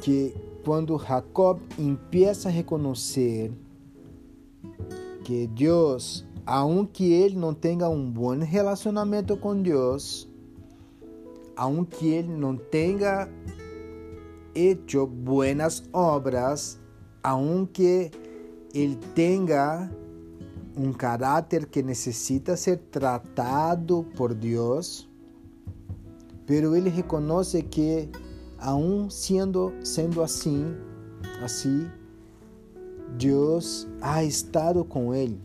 que 0.00 0.32
quando 0.64 0.96
Jacob 0.96 1.58
empieza 1.76 2.48
a 2.48 2.52
reconhecer 2.52 3.50
que 5.24 5.48
Deus, 5.48 6.24
aunque 6.46 7.12
ele 7.12 7.34
não 7.34 7.52
tenha 7.52 7.88
um 7.88 8.08
bom 8.08 8.38
relacionamento 8.38 9.36
com 9.36 9.60
Deus, 9.60 10.28
aunque 11.56 12.10
ele 12.10 12.32
não 12.32 12.56
tenha 12.56 13.28
hecho 14.54 15.04
buenas 15.04 15.82
obras, 15.92 16.78
aunque 17.24 18.12
ele 18.72 18.94
tenha 19.16 19.90
um 20.76 20.92
caráter 20.92 21.66
que 21.66 21.82
necessita 21.82 22.56
ser 22.56 22.76
tratado 22.88 24.06
por 24.16 24.32
Deus, 24.32 25.08
pero 26.46 26.76
ele 26.76 26.88
reconhece 26.88 27.62
que 27.62 28.08
aún 28.58 29.10
sendo 29.10 29.72
sendo 29.82 30.22
assim, 30.22 30.64
assim, 31.42 31.90
Deus 33.18 33.86
ha 34.00 34.22
estado 34.24 34.84
com 34.84 35.14
ele. 35.14 35.40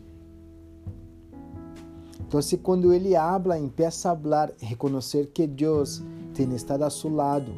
Então, 2.20 2.40
quando 2.62 2.94
ele 2.94 3.14
habla, 3.14 3.58
empieza 3.58 4.10
a 4.10 4.16
falar, 4.16 4.52
reconhecer 4.58 5.26
que 5.34 5.46
Deus 5.46 6.02
tem 6.32 6.54
estado 6.54 6.82
a 6.84 6.88
seu 6.88 7.14
lado, 7.14 7.52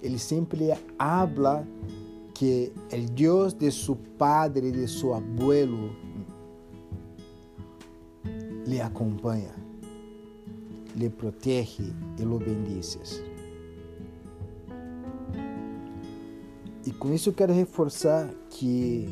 ele 0.00 0.18
sempre 0.18 0.72
habla 0.96 1.66
que 2.32 2.72
o 2.92 3.10
Deus 3.10 3.52
de 3.52 3.70
seu 3.72 3.96
padre, 4.16 4.70
de 4.70 4.86
seu 4.86 5.14
abuelo, 5.14 5.90
lhe 8.64 8.80
acompanha 8.80 9.61
le 10.96 11.08
protege 11.08 11.92
e 12.18 12.24
lo 12.24 12.38
bendices. 12.38 13.22
E 16.84 16.90
com 16.90 17.12
isso 17.12 17.30
eu 17.30 17.32
quero 17.32 17.52
reforçar 17.52 18.28
que 18.50 19.06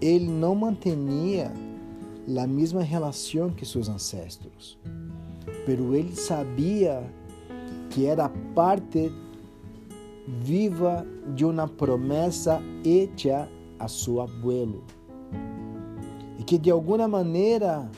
ele 0.00 0.28
não 0.28 0.54
mantinha 0.54 1.52
a 2.38 2.46
mesma 2.46 2.82
relação 2.82 3.50
que 3.50 3.66
seus 3.66 3.88
ancestros, 3.88 4.78
pero 5.66 5.94
ele 5.94 6.14
sabia 6.14 7.02
que 7.90 8.06
era 8.06 8.28
parte 8.54 9.12
viva 10.40 11.04
de 11.34 11.44
uma 11.44 11.66
promessa 11.66 12.62
hecha 12.84 13.48
a 13.78 13.88
seu 13.88 14.20
abuelo 14.20 14.84
e 16.38 16.44
que 16.44 16.56
de 16.58 16.70
alguma 16.70 17.06
maneira 17.06 17.90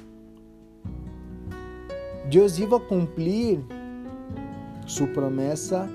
Deus 2.30 2.58
ia 2.58 2.66
cumprir 2.80 3.60
sua 4.87 5.06
promessa 5.08 5.88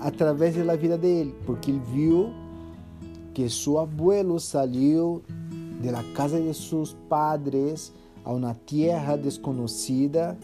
através 0.00 0.54
da 0.56 0.76
vida 0.76 0.96
dele, 0.96 1.34
porque 1.44 1.70
ele 1.70 1.82
viu 1.92 2.30
que 3.34 3.48
seu 3.48 3.78
abuelo 3.78 4.38
saiu 4.38 5.22
da 5.80 6.02
casa 6.14 6.40
de 6.40 6.54
seus 6.54 6.92
padres 7.08 7.92
a 8.24 8.32
uma 8.32 8.54
terra 8.54 9.16
desconhecida, 9.16 10.38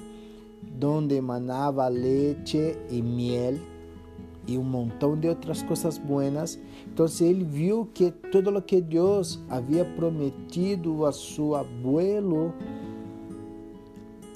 onde 0.83 1.15
emanava 1.15 1.87
leite 1.89 2.77
e 2.91 3.01
miel 3.01 3.55
e 4.47 4.57
um 4.57 4.65
montão 4.65 5.17
de 5.17 5.29
outras 5.29 5.63
coisas 5.63 5.99
buenas. 5.99 6.59
Então 6.87 7.07
ele 7.21 7.45
viu 7.45 7.89
que 7.93 8.11
tudo 8.11 8.51
o 8.51 8.63
que 8.63 8.81
Deus 8.81 9.39
havia 9.49 9.85
prometido 9.85 11.05
a 11.05 11.13
seu 11.13 11.55
abuelo 11.55 12.53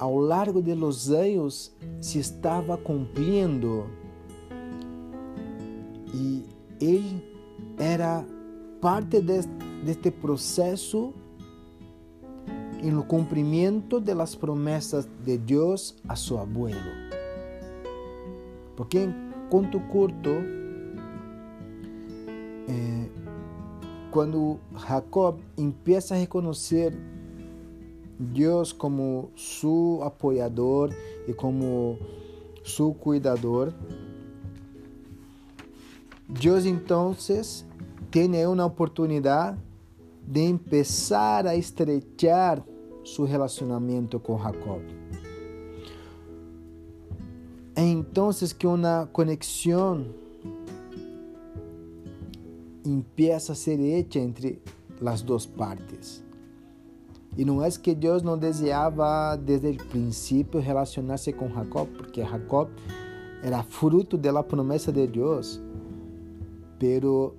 ao 0.03 0.19
largo 0.19 0.61
de 0.61 0.75
los 0.75 1.11
anos 1.11 1.73
se 2.01 2.19
estava 2.19 2.77
cumprindo 2.77 3.87
e 6.13 6.45
ele 6.81 7.25
era 7.79 8.27
parte 8.81 9.21
deste 9.21 10.11
processo 10.11 11.15
no 12.83 13.05
cumprimento 13.05 14.01
das 14.01 14.35
promessas 14.35 15.09
de 15.25 15.39
Deus 15.39 15.95
a 16.09 16.17
seu 16.17 16.41
abuelo. 16.41 16.91
Porque, 18.75 19.09
conto 19.49 19.79
curto, 19.83 20.31
eh, 22.69 23.09
quando 24.11 24.59
Jacob 24.75 25.39
empieza 25.57 26.17
a 26.17 26.19
reconhecer 26.19 26.93
Deus 28.23 28.73
como 28.73 29.31
su 29.35 30.01
apoiador 30.03 30.95
e 31.27 31.35
como 31.35 31.99
su 32.63 32.95
cuidador. 32.95 33.73
Deus 36.29 36.65
então 36.65 37.15
tem 38.11 38.47
uma 38.47 38.65
oportunidade 38.65 39.59
de 40.27 40.41
empezar 40.41 41.47
a 41.47 41.57
estrechar 41.57 42.63
seu 43.05 43.25
relacionamento 43.25 44.21
com 44.21 44.39
Jacob. 44.39 44.83
É 47.75 47.83
então 47.83 48.31
que 48.57 48.67
uma 48.67 49.09
conexão 49.13 50.07
empieza 52.85 53.53
a 53.53 53.57
ser 53.57 53.81
hecha 53.81 54.21
entre 54.21 54.63
las 55.01 55.23
dos 55.23 55.47
partes. 55.47 56.23
E 57.37 57.45
não 57.45 57.63
é 57.63 57.71
que 57.71 57.95
Deus 57.95 58.23
não 58.23 58.37
desejava 58.37 59.37
desde 59.37 59.69
o 59.69 59.85
princípio 59.87 60.61
relacionar-se 60.61 61.33
com 61.33 61.49
Jacob, 61.49 61.89
porque 61.97 62.23
Jacob 62.23 62.69
era 63.43 63.63
fruto 63.63 64.19
da 64.19 64.43
promessa 64.43 64.93
de 64.93 65.07
Deus, 65.07 65.61
pero 66.79 67.35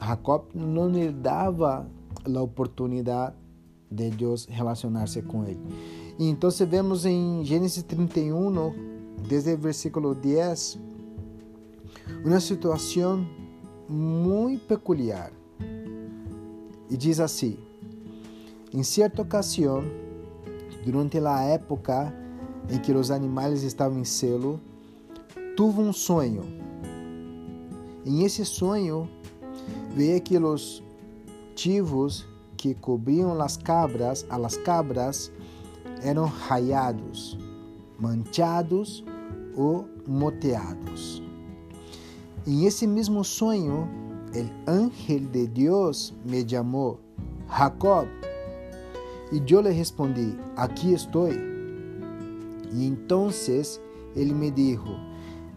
Jacob 0.00 0.44
não 0.54 0.88
lhe 0.90 1.10
dava 1.10 1.86
a 2.24 2.42
oportunidade 2.42 3.34
de 3.90 4.10
relacionar-se 4.48 5.22
com 5.22 5.44
ele. 5.44 5.60
Então 6.18 6.50
vemos 6.68 7.06
em 7.06 7.42
Gênesis 7.44 7.82
31, 7.82 8.52
desde 9.26 9.54
o 9.54 9.58
versículo 9.58 10.14
10, 10.14 10.78
uma 12.24 12.40
situação 12.40 13.26
muito 13.88 14.66
peculiar. 14.66 15.32
E 16.90 16.96
diz 16.96 17.18
assim: 17.18 17.56
Em 18.72 18.82
certa 18.82 19.22
ocasião, 19.22 19.82
durante 20.84 21.18
a 21.18 21.40
época 21.40 22.14
em 22.68 22.78
que 22.78 22.92
os 22.92 23.10
animais 23.10 23.62
estavam 23.62 23.98
em 23.98 24.04
selo, 24.04 24.60
tuve 25.56 25.80
um 25.80 25.92
sonho. 25.92 26.42
Em 28.04 28.24
esse 28.24 28.44
sonho, 28.44 29.08
veio 29.94 30.20
que 30.20 30.36
os 30.36 30.82
tivos 31.54 32.26
que 32.58 32.74
cobriam 32.74 33.40
as 33.40 33.56
cabras, 33.56 34.26
a 34.28 34.36
las 34.36 34.56
cabras, 34.58 35.32
eram 36.02 36.26
rayados, 36.26 37.38
manchados 37.98 39.02
ou 39.56 39.88
moteados. 40.06 41.22
Em 42.46 42.66
esse 42.66 42.86
mesmo 42.86 43.24
sonho, 43.24 43.88
o 44.34 44.70
ángel 44.70 45.20
de 45.20 45.46
Deus 45.46 46.12
me 46.24 46.46
chamou 46.48 47.00
Jacob. 47.48 48.17
E 49.30 49.42
eu 49.52 49.60
lhe 49.60 49.70
respondi: 49.70 50.36
Aqui 50.56 50.92
estou. 50.92 51.28
E 51.30 52.86
então 52.86 53.30
ele 54.14 54.34
me 54.34 54.50
disse: 54.50 54.78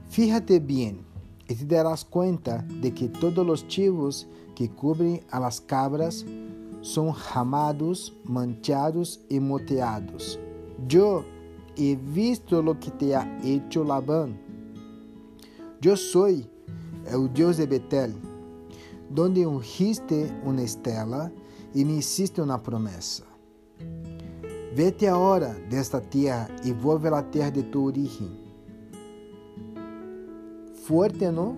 Fíjate 0.08 0.60
bem, 0.60 1.00
e 1.48 1.56
te 1.56 1.66
darás 1.66 2.04
conta 2.04 2.66
de 2.82 2.92
que 2.92 3.08
todos 3.08 3.48
os 3.48 3.66
chivos 3.68 4.28
que 4.56 4.68
cobrem 4.68 5.22
a 5.32 5.40
las 5.40 5.60
cabras 5.60 6.26
são 6.82 7.10
ramados, 7.10 8.14
manchados 8.26 9.20
e 9.30 9.40
moteados. 9.40 10.40
Eu 10.90 11.24
he 11.78 11.96
visto 11.96 12.62
lo 12.62 12.76
que 12.76 12.92
te 12.92 13.14
ha 13.14 13.26
hecho 13.44 13.84
Labán. 13.84 14.34
Eu 15.84 15.98
sou 15.98 16.28
o 16.28 17.28
Deus 17.28 17.58
de 17.58 17.66
Betel, 17.66 18.12
donde 19.10 19.46
ungiste 19.46 20.28
uma 20.44 20.62
estela 20.62 21.32
e 21.74 21.84
me 21.86 22.00
hiciste 22.00 22.42
uma 22.42 22.60
promessa. 22.60 23.24
Vete 24.74 25.06
agora 25.06 25.50
desta 25.70 26.00
terra 26.00 26.48
e 26.64 26.72
volve 26.72 27.10
à 27.10 27.22
terra 27.22 27.50
de 27.50 27.62
tu 27.62 27.84
origem. 27.84 28.32
Fuerte, 30.86 31.30
não? 31.30 31.58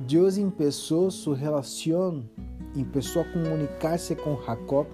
Deus 0.00 0.36
começou 0.36 1.08
sua 1.12 1.36
relação, 1.36 2.24
começou 2.74 3.22
a 3.22 3.24
comunicar-se 3.26 4.16
com 4.16 4.42
Jacob 4.42 4.88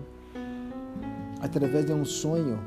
através 1.41 1.87
de 1.87 1.95
um 1.95 2.05
sonho 2.05 2.59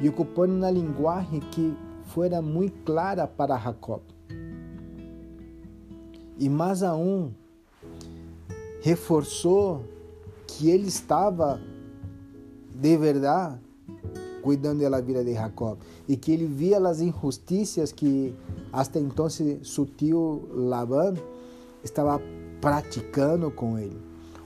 e 0.00 0.08
ocupando 0.08 0.54
uma 0.54 0.70
linguagem 0.70 1.40
que 1.40 1.76
fora 2.04 2.40
muito 2.40 2.82
clara 2.86 3.26
para 3.26 3.58
Jacob. 3.58 4.00
E 6.38 6.48
mais 6.48 6.82
aún, 6.82 7.32
reforçou 8.80 9.84
que 10.52 10.70
ele 10.70 10.88
estava 10.88 11.60
de 12.74 12.96
verdade 12.96 13.58
cuidando 14.42 14.88
da 14.90 15.00
vida 15.00 15.24
de 15.24 15.34
Jacob 15.34 15.78
e 16.08 16.16
que 16.16 16.32
ele 16.32 16.46
via 16.46 16.78
as 16.78 17.00
injustiças 17.00 17.92
que 17.92 18.34
até 18.72 18.98
então 18.98 19.28
seu 19.30 19.86
tio 19.96 20.42
Labán 20.52 21.14
estava 21.84 22.20
praticando 22.60 23.50
com 23.50 23.78
ele. 23.78 23.96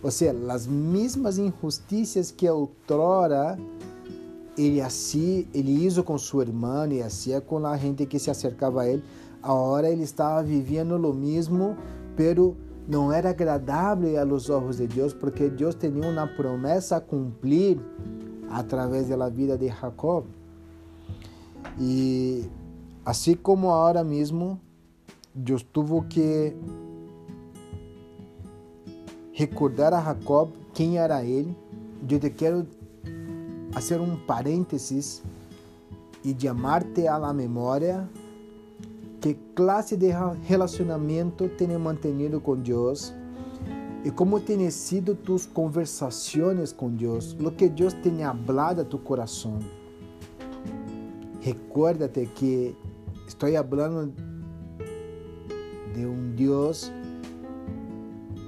Ou 0.02 0.10
seja, 0.10 0.34
as 0.50 0.66
mesmas 0.66 1.38
injustiças 1.38 2.30
que 2.30 2.48
outrora 2.48 3.58
ele 4.56 4.80
assim, 4.80 5.46
ele 5.52 5.84
hizo 5.84 6.02
com 6.04 6.16
sua 6.16 6.44
irmã 6.44 6.86
e 6.88 7.02
assim 7.02 7.38
com 7.40 7.66
a 7.66 7.76
gente 7.76 8.06
que 8.06 8.18
se 8.18 8.30
acercava 8.30 8.82
a 8.82 8.88
ele. 8.88 9.02
Agora 9.42 9.90
ele 9.90 10.02
estava 10.02 10.42
vivendo 10.42 10.92
o 10.96 11.14
mesmo, 11.14 11.76
pero 12.16 12.56
não 12.88 13.12
era 13.12 13.30
agradável 13.30 14.20
aos 14.20 14.48
olhos 14.48 14.76
de 14.76 14.86
Deus, 14.86 15.12
porque 15.12 15.48
Deus 15.48 15.74
tinha 15.74 16.08
uma 16.08 16.26
promessa 16.26 16.96
a 16.96 17.00
cumprir 17.00 17.78
através 18.48 19.08
da 19.08 19.28
vida 19.28 19.58
de 19.58 19.68
Jacob. 19.68 20.26
E 21.78 22.44
assim 23.04 23.34
como 23.34 23.70
agora 23.70 24.04
mesmo, 24.04 24.60
Deus 25.34 25.62
teve 25.62 26.00
que 26.08 26.56
recordar 29.32 29.92
a 29.92 30.00
Jacob 30.00 30.50
quem 30.72 30.98
era 30.98 31.24
ele. 31.24 31.56
Eu 32.08 32.20
te 32.20 32.30
quero 32.30 32.66
fazer 33.72 34.00
um 34.00 34.16
parênteses 34.16 35.22
e 36.24 36.34
chamar-te 36.38 37.08
à 37.08 37.32
memória 37.32 38.08
que 39.26 39.34
classe 39.56 39.96
de 39.96 40.06
relacionamento 40.44 41.48
tem 41.48 41.76
mantenido 41.76 42.40
com 42.40 42.54
Deus 42.54 43.12
e 44.04 44.10
como 44.12 44.38
têm 44.38 44.70
sido 44.70 45.16
tus 45.16 45.44
conversações 45.46 46.72
com 46.72 46.88
Deus, 46.90 47.34
lo 47.40 47.50
que 47.50 47.68
Deus 47.68 47.92
tem 47.92 48.22
hablado 48.22 48.82
a 48.82 48.84
tu 48.84 48.98
coração. 48.98 49.58
Recuérdate 51.40 52.26
que 52.36 52.76
estou 53.26 53.50
falando 53.50 54.14
de 55.92 56.06
um 56.06 56.30
Deus 56.36 56.92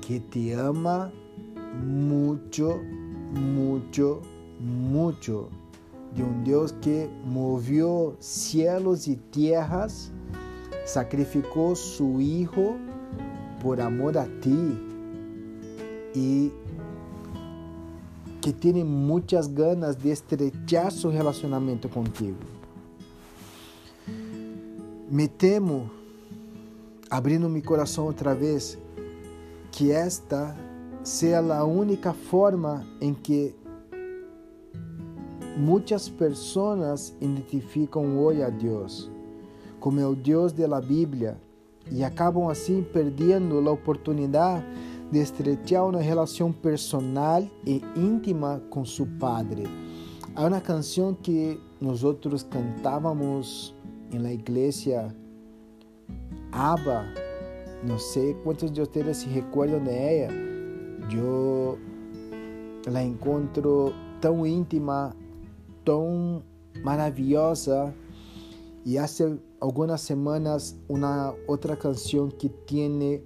que 0.00 0.20
te 0.20 0.52
ama 0.52 1.12
muito, 1.82 2.80
muito, 3.36 4.22
muito. 4.60 5.48
De 6.12 6.22
um 6.22 6.42
Deus 6.44 6.70
que 6.70 7.10
movió 7.24 8.12
cielos 8.20 9.08
e 9.08 9.16
tierras, 9.32 10.12
sacrificou 10.88 11.76
su 11.76 12.18
Hijo 12.18 12.78
por 13.60 13.78
amor 13.78 14.16
a 14.16 14.24
ti 14.24 14.74
e 16.14 16.50
que 18.40 18.52
tem 18.54 18.82
muitas 18.82 19.46
ganas 19.46 19.96
de 19.96 20.08
estrechar 20.08 20.90
seu 20.90 21.10
relacionamento 21.10 21.90
contigo. 21.90 22.38
Me 25.10 25.28
temo, 25.28 25.90
abrindo 27.10 27.50
meu 27.50 27.62
coração 27.62 28.06
outra 28.06 28.34
vez, 28.34 28.78
que 29.70 29.90
esta 29.92 30.56
seja 31.02 31.54
a 31.54 31.64
única 31.64 32.14
forma 32.14 32.86
em 32.98 33.12
que 33.12 33.54
muitas 35.54 36.08
pessoas 36.08 37.12
identificam 37.20 38.18
hoje 38.18 38.42
a 38.42 38.48
Deus 38.48 39.17
como 39.80 40.00
o 40.06 40.14
Deus 40.14 40.52
da 40.52 40.80
Bíblia 40.80 41.36
e 41.90 42.04
acabam 42.04 42.48
assim 42.48 42.82
perdendo 42.82 43.66
a 43.68 43.72
oportunidade 43.72 44.64
de 45.10 45.18
estrechar 45.20 45.88
uma 45.88 46.00
relação 46.00 46.52
personal 46.52 47.42
e 47.64 47.82
íntima 47.96 48.62
com 48.68 48.84
seu 48.84 49.06
Padre. 49.18 49.64
Há 50.34 50.46
uma 50.46 50.60
canção 50.60 51.14
que 51.14 51.58
nós 51.80 52.02
cantávamos 52.50 53.74
na 54.12 54.32
igreja 54.32 55.14
Abba, 56.52 57.04
não 57.84 57.98
sei 57.98 58.34
quantos 58.34 58.70
de 58.70 58.80
vocês 58.80 59.18
se 59.18 59.28
recordam 59.28 59.82
de 59.82 59.90
ela. 59.90 60.32
Eu 61.12 61.78
la 62.86 63.02
encontro 63.02 63.92
tão 64.20 64.46
íntima, 64.46 65.14
tão 65.84 66.42
maravilhosa. 66.82 67.94
E 68.84 68.98
há 68.98 69.06
algumas 69.60 70.00
semanas 70.00 70.78
uma 70.88 71.34
outra 71.46 71.76
canção 71.76 72.28
que 72.28 72.48
tem 72.48 73.22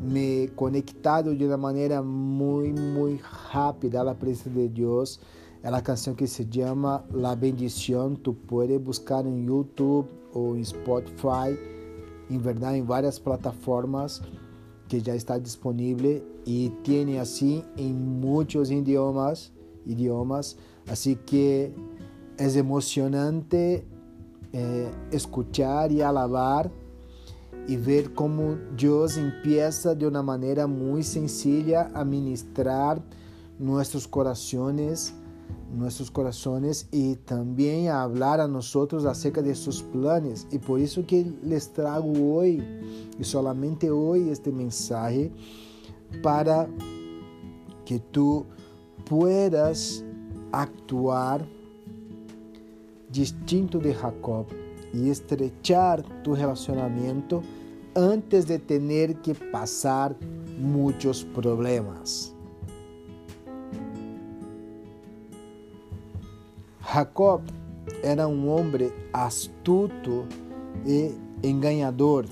me 0.00 0.48
conectado 0.48 1.34
de 1.34 1.44
uma 1.46 1.56
maneira 1.56 2.02
muito, 2.02 2.80
muito 2.80 3.22
rápida 3.22 4.02
à 4.02 4.14
presença 4.14 4.50
de 4.50 4.68
Deus. 4.68 5.20
É 5.62 5.68
a 5.68 5.80
canção 5.80 6.14
que 6.14 6.26
se 6.26 6.46
chama 6.52 7.04
La 7.12 7.34
Bendición. 7.34 8.14
Tu 8.16 8.34
pode 8.34 8.78
buscar 8.78 9.24
em 9.24 9.46
YouTube 9.46 10.08
ou 10.32 10.56
em 10.56 10.64
Spotify, 10.64 11.58
em 12.28 12.38
verdade, 12.38 12.78
em 12.78 12.82
várias 12.82 13.18
plataformas 13.18 14.20
que 14.88 15.00
já 15.00 15.16
está 15.16 15.38
disponível 15.38 16.22
e 16.46 16.70
tem 16.84 17.18
assim 17.18 17.64
em 17.78 17.92
muitos 17.92 18.70
idiomas, 18.70 19.52
idiomas. 19.86 20.56
Assim 20.86 21.16
que 21.24 21.72
é 22.36 22.58
emocionante 22.58 23.84
eh, 24.54 24.88
escuchar 25.10 25.90
e 25.90 26.00
alabar 26.00 26.70
e 27.66 27.76
ver 27.76 28.10
como 28.10 28.56
Deus 28.76 29.16
empieza 29.16 29.96
de 29.96 30.06
uma 30.06 30.22
maneira 30.22 30.68
muito 30.68 31.06
sencilla 31.06 31.90
a 31.92 32.04
ministrar 32.04 33.02
nossos 33.58 34.06
corações, 34.06 35.12
nossos 35.76 36.08
corações 36.08 36.86
e 36.92 37.16
também 37.26 37.88
a 37.88 38.08
falar 38.08 38.38
a 38.38 38.46
nós 38.46 38.72
acerca 39.08 39.42
de 39.42 39.52
seus 39.56 39.82
planos. 39.82 40.46
E 40.52 40.58
por 40.60 40.78
isso 40.78 41.02
que 41.02 41.34
les 41.42 41.66
trago 41.66 42.16
hoje, 42.16 42.62
e 43.18 43.24
solamente 43.24 43.90
hoje, 43.90 44.28
este 44.28 44.52
mensagem 44.52 45.32
para 46.22 46.68
que 47.84 47.98
tu 47.98 48.46
puedas 49.04 50.04
actuar 50.52 51.44
distinto 53.14 53.78
de 53.78 53.92
Jacob 53.92 54.46
e 54.92 55.08
estrechar 55.08 56.02
tu 56.24 56.32
relacionamento 56.32 57.44
antes 57.94 58.44
de 58.44 58.58
ter 58.58 59.14
que 59.22 59.32
passar 59.32 60.16
muitos 60.58 61.22
problemas. 61.22 62.34
Jacob 66.92 67.42
era 68.02 68.26
um 68.26 68.48
homem 68.48 68.90
astuto 69.12 70.26
e 70.84 71.14
enganador 71.40 72.26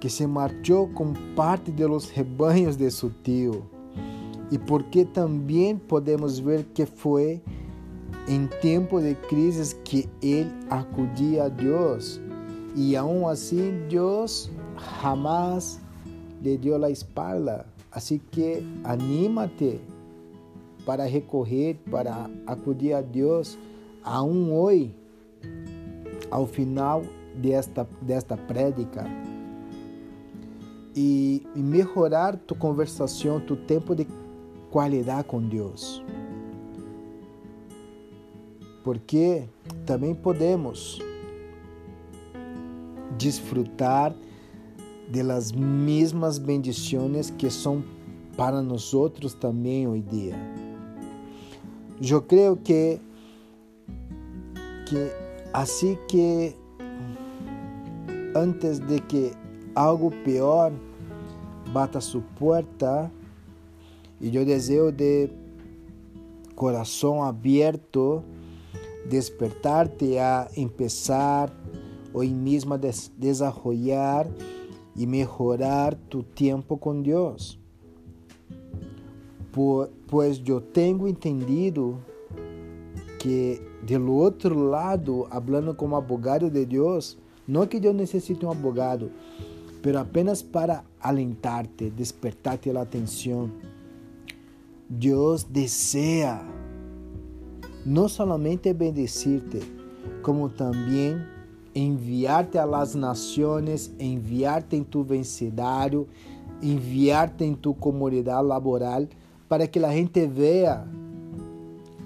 que 0.00 0.10
se 0.10 0.26
marchou 0.26 0.88
com 0.88 1.12
parte 1.36 1.70
de 1.70 1.86
los 1.86 2.10
de 2.76 2.90
seu 2.90 3.12
tio. 3.22 3.64
E 4.50 4.58
porque 4.58 5.04
também 5.04 5.76
podemos 5.76 6.40
ver 6.40 6.64
que 6.74 6.86
foi 6.86 7.40
em 8.28 8.46
tempo 8.60 9.00
de 9.00 9.14
crises 9.14 9.72
que 9.84 10.08
ele 10.22 10.50
acudia 10.68 11.44
a 11.44 11.48
Deus. 11.48 12.20
E 12.76 12.96
aún 12.96 13.26
assim 13.26 13.86
Deus 13.88 14.50
jamais 15.02 15.80
lhe 16.42 16.56
deu 16.56 16.82
a 16.84 16.90
espalda. 16.90 17.66
Assim 17.90 18.20
que 18.30 18.62
anímate 18.84 19.80
para 20.84 21.04
recorrer, 21.04 21.76
para 21.90 22.30
acudir 22.46 22.92
a 22.92 23.00
Deus, 23.00 23.58
aún 24.04 24.52
hoje, 24.52 24.94
ao 26.30 26.46
final 26.46 27.02
desta, 27.34 27.86
desta 28.02 28.36
prédica 28.36 29.04
e, 30.94 31.42
melhorar 31.54 32.36
tu 32.36 32.54
conversação, 32.54 33.38
tu 33.38 33.54
tempo 33.54 33.94
de 33.94 34.06
qualidade 34.70 35.24
com 35.24 35.40
Deus. 35.40 36.02
Porque 38.88 39.44
também 39.84 40.14
podemos 40.14 40.98
desfrutar 43.18 44.14
das 45.12 45.52
mesmas 45.52 46.38
bendições 46.38 47.28
que 47.28 47.50
são 47.50 47.84
para 48.34 48.62
nós 48.62 48.94
outros 48.94 49.34
também 49.34 49.86
hoje 49.86 50.02
dia. 50.04 50.34
Eu 52.00 52.22
creio 52.22 52.56
que 52.56 52.98
que 54.86 55.12
assim 55.52 55.98
que 56.08 56.56
antes 58.34 58.78
de 58.78 59.00
que 59.00 59.32
algo 59.74 60.10
pior 60.24 60.72
bata 61.74 62.00
sua 62.00 62.22
porta 62.38 63.12
e 64.18 64.34
eu 64.34 64.46
desejo 64.46 64.90
de 64.90 65.28
coração 66.56 67.22
aberto 67.22 68.24
despertar-te 69.08 70.18
a 70.18 70.48
empezar 70.56 71.52
hoje 72.12 72.32
mesmo 72.32 72.74
a 72.74 72.76
des 72.76 73.10
desarrollar 73.16 74.26
e 74.94 75.06
melhorar 75.06 75.94
tu 76.08 76.22
tempo 76.22 76.76
com 76.76 77.00
Deus. 77.00 77.58
Pois 80.06 80.40
eu 80.46 80.60
tenho 80.60 81.08
entendido 81.08 81.98
que 83.18 83.60
do 83.82 84.12
outro 84.12 84.58
lado, 84.58 85.26
falando 85.30 85.74
como 85.74 85.96
abogado 85.96 86.50
de 86.50 86.64
Deus, 86.64 87.18
não 87.46 87.66
que 87.66 87.80
Deus 87.80 87.94
necessite 87.94 88.44
um 88.44 88.50
abogado, 88.50 89.10
pero 89.82 89.98
apenas 89.98 90.42
para 90.42 90.84
alentarte, 91.00 91.90
despertarte 91.90 92.70
a 92.70 92.82
atenção. 92.82 93.50
Deus 94.88 95.44
deseja 95.44 96.42
não 97.88 98.06
somente 98.06 98.70
bendecirte, 98.74 99.60
como 100.22 100.50
também 100.50 101.18
enviar-te 101.74 102.58
a 102.58 102.66
las 102.66 102.94
nações, 102.94 103.90
enviar-te 103.98 104.76
em 104.76 104.84
tu 104.84 105.02
vencidário, 105.02 106.06
enviar-te 106.62 107.44
em 107.44 107.54
tu 107.54 107.72
comunidade 107.72 108.46
laboral, 108.46 109.06
para 109.48 109.66
que 109.66 109.78
a 109.78 109.90
gente 109.90 110.26
veja 110.26 110.86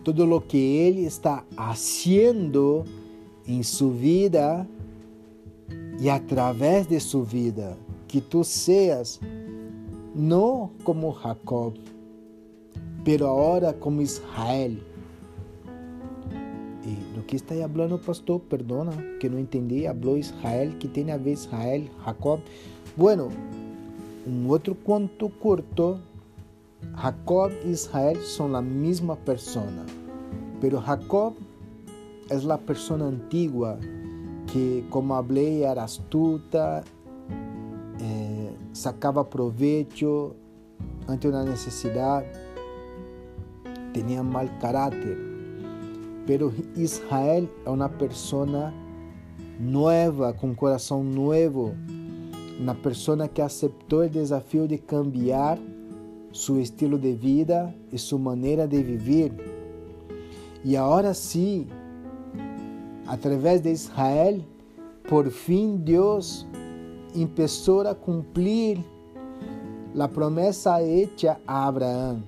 todo 0.05 0.25
o 0.25 0.41
que 0.41 0.57
Ele 0.57 1.01
está 1.01 1.43
fazendo 1.57 2.85
em 3.45 3.61
sua 3.65 3.93
vida 3.93 4.69
e 5.99 6.09
através 6.09 6.87
de 6.87 7.01
sua 7.01 7.25
vida, 7.25 7.77
que 8.07 8.21
tu 8.21 8.45
seas 8.45 9.21
não 10.15 10.71
como 10.85 11.13
Jacob, 11.21 11.75
pero 13.03 13.27
agora 13.27 13.73
como 13.73 14.01
Israel. 14.01 14.92
E 17.33 17.37
do 17.37 17.45
que 17.45 17.55
está 17.55 17.55
falando, 17.67 17.99
pastor? 17.99 18.41
Perdona, 18.41 18.93
que 19.19 19.27
não 19.27 19.39
entendi. 19.39 19.87
Falou 19.87 20.19
Israel, 20.19 20.73
que 20.79 20.87
tem 20.87 21.11
a 21.11 21.17
ver 21.17 21.33
Israel, 21.33 21.85
Jacob. 22.05 22.41
Bueno, 22.95 23.31
um 24.27 24.49
outro 24.49 24.75
conto 24.75 25.31
curto. 25.31 25.99
Jacob 27.01 27.51
e 27.65 27.71
Israel 27.71 28.21
são 28.21 28.55
a 28.55 28.61
mesma 28.61 29.17
persona, 29.17 29.87
pero 30.61 30.83
Jacob 30.85 31.35
é 32.29 32.53
a 32.53 32.59
persona 32.59 33.05
antigua 33.05 33.79
que, 34.49 34.85
como 34.91 35.15
falei, 35.15 35.63
era 35.63 35.85
astuta, 35.85 36.85
eh, 38.01 38.53
sacava 38.73 39.25
proveito 39.25 40.35
ante 41.07 41.29
uma 41.29 41.45
necessidade, 41.45 42.27
tinha 43.95 44.23
mal 44.25 44.49
caráter. 44.61 45.32
Pero 46.27 46.53
Israel 46.77 47.49
é 47.65 47.71
uma 47.71 47.89
persona 47.89 48.73
nova, 49.59 50.33
com 50.33 50.55
coração 50.55 51.03
novo, 51.03 51.75
uma 52.59 52.75
pessoa 52.75 53.29
que 53.29 53.41
aceitou 53.41 54.01
o 54.05 54.09
desafio 54.09 54.69
de 54.69 54.79
cambiar 54.79 55.59
seu 56.33 56.61
estilo 56.61 56.99
de 56.99 57.13
vida 57.13 57.75
e 57.93 57.99
sua 57.99 58.19
maneira 58.19 58.67
de 58.67 58.83
viver. 58.83 59.33
E 60.65 60.77
agora 60.77 61.13
sim, 61.13 61.67
através 63.07 63.61
de 63.61 63.71
Israel, 63.71 64.41
por 65.09 65.29
fim 65.31 65.77
Deus 65.77 66.47
começou 67.13 67.87
a 67.87 67.95
cumprir 67.95 68.79
a 69.99 70.09
promessa 70.09 70.83
hecha 70.83 71.39
a 71.47 71.67
Abraão. 71.67 72.23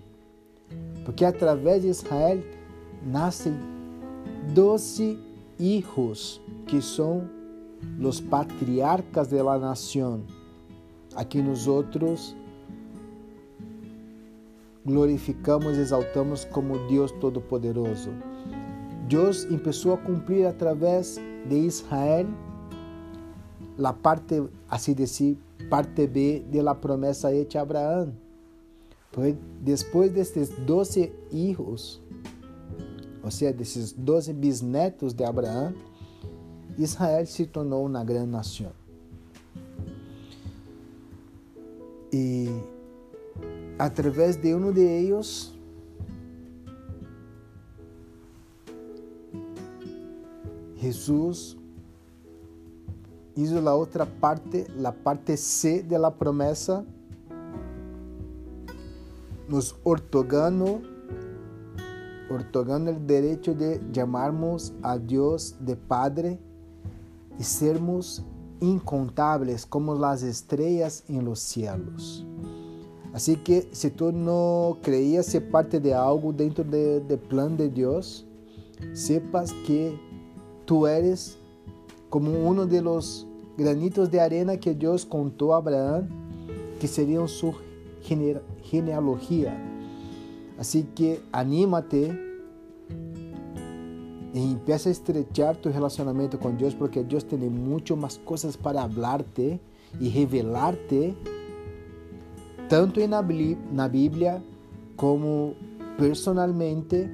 Porque 1.04 1.24
através 1.24 1.82
de 1.82 1.88
Israel 1.88 2.42
nascem 3.06 3.54
doze 4.52 5.18
hijos 5.58 6.40
que 6.66 6.82
são 6.82 7.28
os 8.00 8.20
patriarcas 8.20 9.28
de 9.28 9.40
la 9.42 9.58
nação. 9.58 10.22
Aqui 11.14 11.40
nós 11.40 11.66
outros 11.66 12.34
glorificamos 14.84 15.78
exaltamos 15.78 16.44
como 16.44 16.78
Deus 16.88 17.10
Todo-Poderoso. 17.12 18.10
Deus 19.08 19.44
começou 19.44 19.94
a 19.94 19.98
cumprir 19.98 20.46
através 20.46 21.20
de 21.48 21.56
Israel 21.56 22.26
a 23.82 23.92
parte, 23.92 24.42
assim 24.68 24.94
dizer, 24.94 25.38
parte 25.68 26.06
B 26.06 26.44
de 26.50 26.60
la 26.62 26.74
promessa 26.74 27.34
hecha 27.34 27.58
a 27.58 27.62
Abraão. 27.62 28.14
Pois 29.12 29.36
depois 29.60 30.10
destes 30.10 30.48
doze 30.66 31.12
hijos, 31.30 32.02
ou 33.24 33.30
seja, 33.30 33.52
desses 33.52 33.92
doze 33.92 34.32
bisnetos 34.34 35.14
de 35.14 35.24
Abraão, 35.24 35.74
Israel 36.76 37.24
se 37.24 37.46
tornou 37.46 37.86
uma 37.86 38.04
grande 38.04 38.30
nação. 38.30 38.70
E 42.12 42.48
através 43.78 44.36
de 44.36 44.54
um 44.54 44.70
de 44.70 44.82
eles, 44.82 45.54
Jesús 50.76 51.56
hizo 53.36 53.60
la 53.62 53.74
otra 53.74 54.04
parte, 54.04 54.66
la 54.76 54.92
parte 54.92 55.36
C 55.38 55.82
de 55.82 55.98
la 55.98 56.10
promesa, 56.10 56.84
nos 59.48 59.74
ortogando, 59.82 60.82
ortogando 62.30 62.90
el 62.90 63.06
derecho 63.06 63.54
de 63.54 63.80
llamarnos 63.92 64.72
a 64.82 64.98
Dios 64.98 65.56
de 65.60 65.76
Padre 65.76 66.38
y 67.38 67.42
sermos 67.42 68.24
incontables 68.60 69.66
como 69.66 69.94
las 69.94 70.22
estrellas 70.22 71.04
en 71.08 71.24
los 71.24 71.40
cielos. 71.40 72.24
Así 73.12 73.36
que 73.36 73.68
si 73.72 73.90
tú 73.90 74.10
no 74.10 74.78
creías 74.82 75.26
ser 75.26 75.50
parte 75.50 75.78
de 75.78 75.94
algo 75.94 76.32
dentro 76.32 76.64
del 76.64 77.06
de 77.06 77.16
plan 77.16 77.56
de 77.56 77.68
Dios, 77.68 78.26
sepas 78.92 79.52
que 79.66 79.98
tú 80.64 80.86
eres 80.86 81.38
como 82.10 82.32
uno 82.48 82.66
de 82.66 82.82
los 82.82 83.26
granitos 83.56 84.10
de 84.10 84.20
arena 84.20 84.56
que 84.56 84.74
Dios 84.74 85.06
contó 85.06 85.54
a 85.54 85.58
Abraham, 85.58 86.08
que 86.80 86.88
serían 86.88 87.28
su 87.28 87.54
genealogía. 88.62 89.73
Así 90.58 90.84
que 90.94 91.20
anímate 91.32 92.18
y 94.32 94.52
empieza 94.52 94.88
a 94.88 94.92
estrechar 94.92 95.56
tu 95.56 95.70
relacionamiento 95.70 96.38
con 96.38 96.56
Dios 96.56 96.74
porque 96.74 97.04
Dios 97.04 97.24
tiene 97.26 97.48
mucho 97.48 97.96
más 97.96 98.18
cosas 98.18 98.56
para 98.56 98.82
hablarte 98.82 99.60
y 100.00 100.10
revelarte 100.10 101.14
tanto 102.68 103.00
en 103.00 103.10
la 103.10 103.88
Biblia 103.88 104.42
como 104.96 105.54
personalmente 105.98 107.08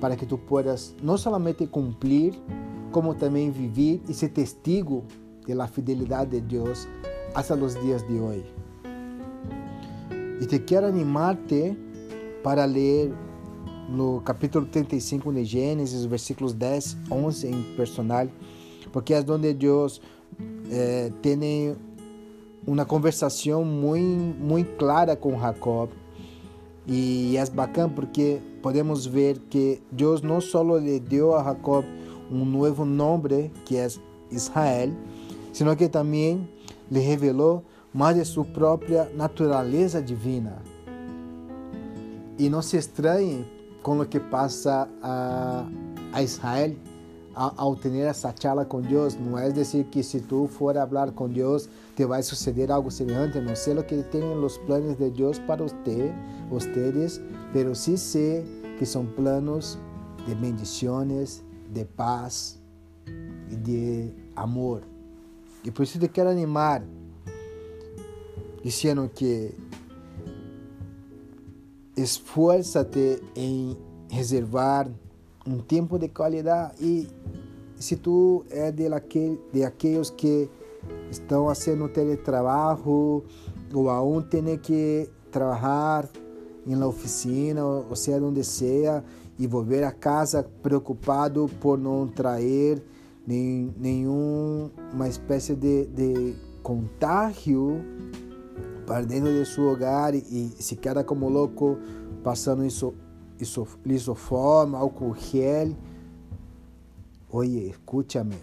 para 0.00 0.16
que 0.16 0.26
tú 0.26 0.38
puedas 0.38 0.94
no 1.00 1.16
solamente 1.16 1.68
cumplir, 1.68 2.34
como 2.90 3.14
también 3.14 3.54
vivir 3.54 4.02
y 4.08 4.14
ser 4.14 4.34
testigo 4.34 5.04
de 5.46 5.54
la 5.54 5.68
fidelidad 5.68 6.26
de 6.26 6.40
Dios 6.40 6.88
hasta 7.34 7.54
los 7.54 7.80
días 7.84 8.06
de 8.08 8.20
hoy. 8.20 8.44
Y 10.40 10.46
te 10.46 10.64
quiero 10.64 10.88
animarte 10.88 11.76
para 12.42 12.64
leer 12.64 13.12
no 13.88 14.20
capítulo 14.20 14.66
35 14.66 15.32
de 15.32 15.44
Gênesis, 15.44 16.04
versículos 16.04 16.52
10, 16.52 16.96
11 17.10 17.46
em 17.46 17.62
personal, 17.76 18.26
porque 18.90 19.14
é 19.14 19.24
onde 19.28 19.52
Deus 19.52 20.00
eh, 20.70 21.12
tem 21.20 21.76
uma 22.66 22.84
conversação 22.84 23.64
muito, 23.64 24.38
muito 24.38 24.76
clara 24.76 25.16
com 25.16 25.38
Jacob. 25.38 25.90
E 26.86 27.36
é 27.36 27.46
bacana 27.46 27.92
porque 27.94 28.40
podemos 28.60 29.06
ver 29.06 29.38
que 29.50 29.80
Deus 29.90 30.20
não 30.20 30.40
só 30.40 30.62
lhe 30.78 30.98
deu 30.98 31.34
a 31.34 31.44
Jacob 31.44 31.84
um 32.30 32.44
novo 32.44 32.84
nome, 32.84 33.52
que 33.64 33.76
é 33.76 33.86
Israel, 34.30 34.90
sino 35.52 35.76
que 35.76 35.88
também 35.88 36.48
lhe 36.90 37.00
revelou 37.00 37.62
mais 37.92 38.16
de 38.16 38.24
sua 38.24 38.44
própria 38.44 39.08
natureza 39.14 40.00
divina. 40.02 40.71
E 42.38 42.48
não 42.48 42.62
se 42.62 42.76
estranhe 42.76 43.46
com 43.82 44.00
o 44.00 44.06
que 44.06 44.20
passa 44.20 44.88
a, 45.02 45.66
a 46.12 46.22
Israel 46.22 46.74
ao 47.34 47.74
ter 47.74 47.94
essa 47.98 48.34
charla 48.38 48.64
com 48.64 48.80
Deus. 48.80 49.14
Não 49.16 49.38
é 49.38 49.50
dizer 49.50 49.84
que 49.84 50.02
se 50.02 50.20
tu 50.20 50.46
for 50.46 50.74
falar 50.74 51.12
com 51.12 51.28
Deus 51.28 51.68
te 51.96 52.04
vai 52.04 52.22
suceder 52.22 52.70
algo 52.70 52.90
semelhante. 52.90 53.40
Não 53.40 53.56
sei 53.56 53.76
o 53.78 53.82
que 53.82 54.02
tem 54.04 54.22
os 54.22 54.58
planos 54.58 54.96
de 54.96 55.10
Deus 55.10 55.38
para 55.38 55.62
você, 55.62 56.12
vocês, 56.48 57.20
mas 57.54 57.78
sim 57.78 57.96
sei 57.96 58.44
que 58.78 58.86
são 58.86 59.06
planos 59.06 59.78
de 60.26 60.34
bendições, 60.34 61.42
de 61.70 61.84
paz 61.84 62.60
e 63.50 63.56
de 63.56 64.10
amor. 64.36 64.82
E 65.64 65.70
por 65.70 65.82
isso 65.82 65.98
te 65.98 66.08
quero 66.08 66.28
animar, 66.28 66.82
dizendo 68.64 69.08
que 69.14 69.54
esfuerza-te 71.96 73.22
em 73.36 73.76
reservar 74.08 74.90
um 75.46 75.58
tempo 75.58 75.98
de 75.98 76.08
qualidade 76.08 76.74
e 76.80 77.08
se 77.76 77.96
tu 77.96 78.44
é 78.50 78.70
de, 78.70 78.86
aquel, 78.86 79.38
de 79.52 79.64
aqueles 79.64 80.10
que 80.10 80.48
estão 81.10 81.46
fazendo 81.48 81.88
teletrabalho 81.88 83.24
ou 83.74 83.90
aún 83.90 84.22
tem 84.22 84.56
que 84.58 85.08
trabalhar 85.30 86.08
em 86.66 86.76
la 86.76 86.86
oficina, 86.86 87.64
ou 87.64 87.96
seja, 87.96 88.24
onde 88.24 88.44
seja, 88.44 89.02
e 89.38 89.46
voltar 89.46 89.84
a 89.84 89.90
casa 89.90 90.46
preocupado 90.62 91.50
por 91.60 91.76
não 91.76 92.06
trazer 92.06 92.82
nem, 93.26 93.74
nenhuma 93.76 95.08
espécie 95.08 95.54
de, 95.54 95.86
de 95.86 96.34
contágio 96.62 97.80
para 98.86 99.04
dentro 99.04 99.32
de 99.32 99.46
seu 99.46 99.68
hogar 99.68 100.14
e 100.14 100.54
se 100.58 100.76
queda 100.76 101.04
como 101.04 101.28
louco 101.28 101.78
passando 102.22 102.64
isso, 102.64 102.94
isso 103.38 103.66
lisoforma, 103.84 104.78
álcool 104.78 105.14
gel. 105.14 105.76
Oye, 107.30 107.70
escúchame. 107.70 108.36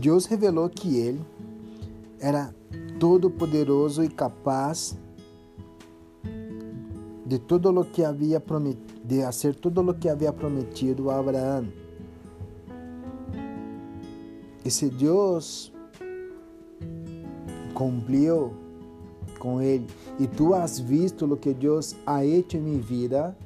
Deus 0.00 0.26
revelou 0.26 0.68
que 0.68 0.96
Ele 0.96 1.20
era 2.20 2.54
todo-poderoso 2.98 4.04
e 4.04 4.08
capaz 4.08 4.96
de 7.26 7.38
todo 7.38 7.70
o 7.78 7.84
que 7.84 8.04
havia 8.04 8.38
prometido, 8.38 9.00
de 9.04 9.22
fazer 9.22 9.54
todo 9.56 9.80
o 9.80 9.94
que 9.94 10.08
havia 10.08 10.32
prometido 10.32 11.10
a 11.10 11.18
Abraão. 11.18 11.66
E 14.66 14.70
se 14.70 14.90
Deus 14.90 15.72
cumpriu 17.72 18.52
com 19.38 19.62
ele 19.62 19.86
e 20.18 20.26
tu 20.26 20.54
has 20.54 20.80
visto 20.80 21.24
o 21.24 21.36
que 21.36 21.54
Deus 21.54 21.94
ha 22.04 22.26
hecho 22.26 22.56
em 22.56 22.60
minha 22.60 22.80
vida, 22.80 23.36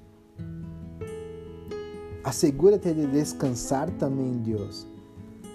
assegura-te 2.25 2.95
de 2.95 3.07
descansar 3.07 3.91
também 3.99 4.29
em 4.29 4.39
Deus. 4.39 4.87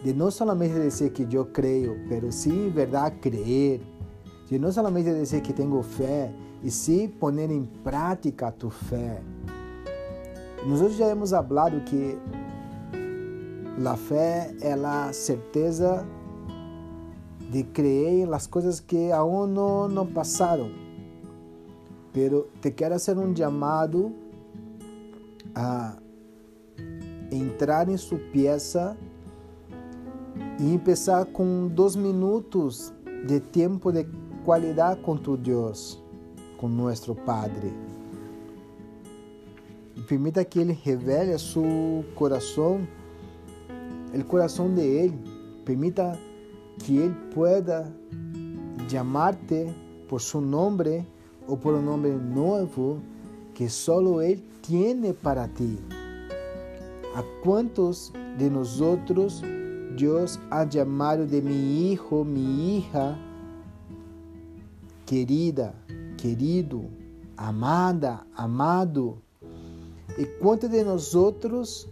De 0.04 0.14
não 0.14 0.30
somente 0.30 0.76
dizer 0.76 1.10
que 1.10 1.26
eu 1.36 1.46
creio, 1.46 1.98
mas 2.08 2.36
sim, 2.36 2.70
verdade, 2.70 3.16
crer. 3.16 3.82
De 4.48 4.60
não 4.60 4.72
somente 4.72 5.12
dizer 5.12 5.42
que 5.42 5.52
tenho 5.52 5.82
fé, 5.82 6.32
e 6.62 6.70
sim 6.70 7.08
poner 7.08 7.50
em 7.50 7.66
prática 7.84 8.52
tu 8.52 8.70
fé. 8.70 9.20
Nós 10.68 10.96
já 10.96 11.08
hemos 11.08 11.32
falado 11.32 11.84
que 11.86 12.20
La 13.78 13.98
fe 13.98 14.56
é 14.62 14.72
a 14.72 15.12
certeza 15.12 16.06
de 17.52 17.66
creer 17.74 18.24
en 18.24 18.32
las 18.32 18.48
cosas 18.48 18.80
que 18.80 19.12
aún 19.12 19.54
no 19.54 20.10
pasaron. 20.14 20.72
Pero 22.14 22.48
te 22.62 22.74
quero 22.74 22.96
hacer 22.96 23.18
um 23.18 23.36
chamado 23.36 24.14
a 25.54 25.98
entrar 27.30 27.90
em 27.90 27.98
sua 27.98 28.18
peça 28.32 28.96
e 30.58 30.78
começar 30.78 31.26
com 31.26 31.68
dois 31.68 31.98
minutos 31.98 32.94
de 33.28 33.42
tempo 33.42 33.92
de 33.92 34.08
qualidade 34.46 35.02
com 35.02 35.18
tu 35.18 35.36
Deus, 35.36 36.02
com 36.58 36.70
nosso 36.70 37.14
Padre. 37.14 37.74
Permita 40.08 40.46
que 40.46 40.60
Ele 40.60 40.72
revele 40.72 41.38
seu 41.38 42.06
coração 42.16 42.88
o 44.22 44.26
coração 44.26 44.74
de 44.74 44.82
Ele. 44.82 45.20
Permita 45.64 46.18
que 46.80 46.98
Ele 46.98 47.16
pueda 47.34 47.92
chamar-te 48.90 49.74
por 50.08 50.22
seu 50.22 50.42
nome 50.42 51.06
ou 51.48 51.58
por 51.58 51.74
um 51.74 51.82
nome 51.82 52.10
novo 52.10 53.02
que 53.54 53.70
solo 53.70 54.22
Ele 54.22 54.44
tiene 54.62 55.14
para 55.14 55.48
ti. 55.48 55.80
A 57.16 57.24
quantos 57.44 58.12
de 58.38 58.50
nós 58.50 58.82
outros 58.82 59.42
Deus 59.98 60.40
ha 60.52 60.70
chamado 60.70 61.26
de 61.26 61.42
mi 61.42 61.92
hijo, 61.92 62.26
mi 62.26 62.78
hija, 62.78 63.18
querida, 65.06 65.74
querido, 66.18 66.86
amada, 67.38 68.22
amado. 68.36 69.18
E 70.18 70.26
quantos 70.40 70.70
de 70.70 70.84
nós 70.84 71.16
outros 71.16 71.88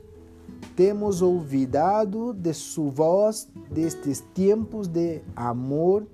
temos 0.75 1.21
olvidado 1.21 2.33
de 2.33 2.53
sua 2.53 2.91
voz 2.91 3.47
destes 3.71 4.21
tempos 4.33 4.87
de 4.87 5.21
amor 5.35 6.07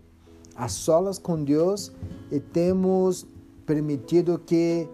a 0.55 0.67
solas 0.67 1.17
com 1.17 1.43
Deus 1.43 1.91
e 2.31 2.39
temos 2.39 3.25
permitido 3.65 4.37
que 4.39 4.87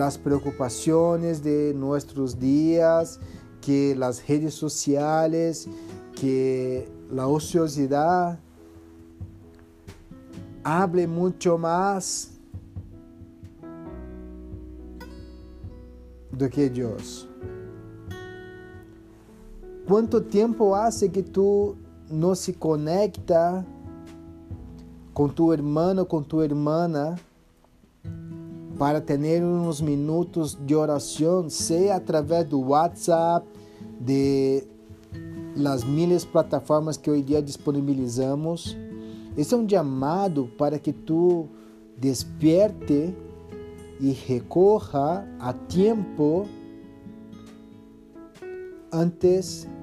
as 0.00 0.16
preocupações 0.16 1.40
de 1.40 1.72
nossos 1.74 2.34
dias, 2.34 3.20
que 3.60 3.96
as 4.00 4.18
redes 4.18 4.54
sociais, 4.54 5.68
que 6.14 6.86
a 7.16 7.26
ociosidade 7.26 8.38
hable 10.64 11.06
muito 11.06 11.56
mais 11.58 12.38
do 16.32 16.48
que 16.48 16.68
Deus. 16.68 17.27
¿Cuánto 19.88 20.22
tiempo 20.22 20.76
hace 20.76 21.10
que 21.10 21.22
tú 21.22 21.74
no 22.10 22.34
se 22.34 22.52
conecta 22.52 23.64
con 25.14 25.34
tu 25.34 25.50
hermano, 25.50 26.06
con 26.06 26.26
tu 26.26 26.42
hermana, 26.42 27.16
para 28.76 29.00
ter 29.00 29.42
uns 29.42 29.80
minutos 29.80 30.58
de 30.66 30.76
oração, 30.76 31.48
seja 31.48 31.96
através 31.96 32.46
do 32.46 32.58
WhatsApp, 32.58 33.46
de 33.98 34.68
las 35.56 35.86
miles 35.86 36.26
plataformas 36.26 36.98
que 36.98 37.10
hoje 37.10 37.22
dia 37.22 37.40
disponibilizamos. 37.40 38.76
Esse 39.38 39.54
é 39.54 39.56
um 39.56 39.66
chamado 39.66 40.50
para 40.58 40.78
que 40.78 40.92
tu 40.92 41.48
despierte 41.96 43.16
e 43.98 44.12
recorra 44.12 45.26
a 45.40 45.54
tempo 45.54 46.46
antes 48.92 49.62
de 49.62 49.77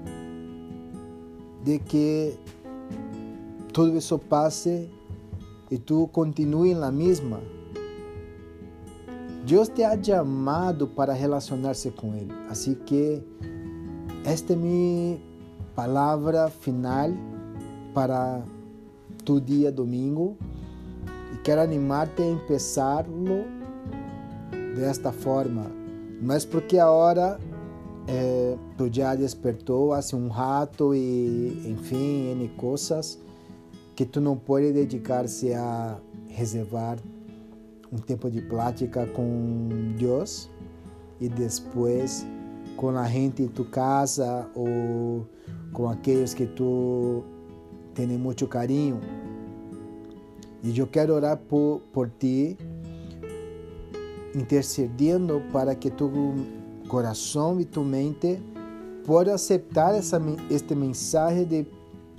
que 1.79 2.37
todo 3.73 3.97
isso 3.97 4.19
passe 4.19 4.89
e 5.69 5.77
tu 5.77 6.07
continue 6.07 6.73
na 6.75 6.91
mesma. 6.91 7.41
Deus 9.45 9.67
te 9.69 9.83
ha 9.83 10.01
chamado 10.01 10.87
para 10.87 11.13
relacionar-se 11.13 11.91
com 11.91 12.13
Ele. 12.15 12.33
Assim 12.49 12.73
que 12.73 13.21
esta 14.23 14.53
é 14.53 14.55
minha 14.55 15.19
palavra 15.75 16.49
final 16.49 17.09
para 17.93 18.41
tu 19.23 19.41
dia 19.41 19.71
domingo 19.71 20.37
e 21.33 21.37
quero 21.43 21.61
animar-te 21.61 22.21
a 22.21 22.45
começá-lo 22.45 23.45
desta 24.75 25.11
forma. 25.11 25.65
É 26.27 26.45
porque 26.47 26.79
agora 26.79 27.39
é, 28.07 28.57
tu 28.77 28.89
já 28.91 29.15
despertou 29.15 29.93
há 29.93 29.99
um 30.13 30.27
rato 30.27 30.93
e, 30.93 31.63
enfim, 31.65 32.31
N 32.31 32.51
que 33.95 34.05
tu 34.05 34.19
não 34.19 34.37
pode 34.37 34.71
dedicar-se 34.71 35.53
a 35.53 35.97
reservar 36.27 36.97
um 37.91 37.97
tempo 37.97 38.29
de 38.29 38.41
prática 38.41 39.07
com 39.07 39.69
Deus 39.97 40.49
e 41.19 41.29
depois 41.29 42.25
com 42.75 42.89
a 42.89 43.07
gente 43.07 43.41
em 43.41 43.47
tua 43.47 43.65
casa 43.65 44.49
ou 44.53 45.25
com 45.71 45.87
aqueles 45.87 46.33
que 46.33 46.45
tu 46.45 47.23
tem 47.93 48.07
muito 48.07 48.45
carinho. 48.47 48.99
E 50.61 50.77
eu 50.77 50.87
quero 50.87 51.13
orar 51.13 51.37
por, 51.37 51.81
por 51.93 52.09
ti, 52.09 52.57
intercedendo 54.35 55.41
para 55.51 55.73
que 55.73 55.89
tu 55.89 56.11
coração 56.87 57.59
e 57.59 57.65
tu 57.65 57.83
mente 57.83 58.39
possa 59.05 59.33
aceitar 59.33 59.93
essa, 59.93 60.21
este 60.49 60.73
mensagem 60.73 61.45
de 61.45 61.65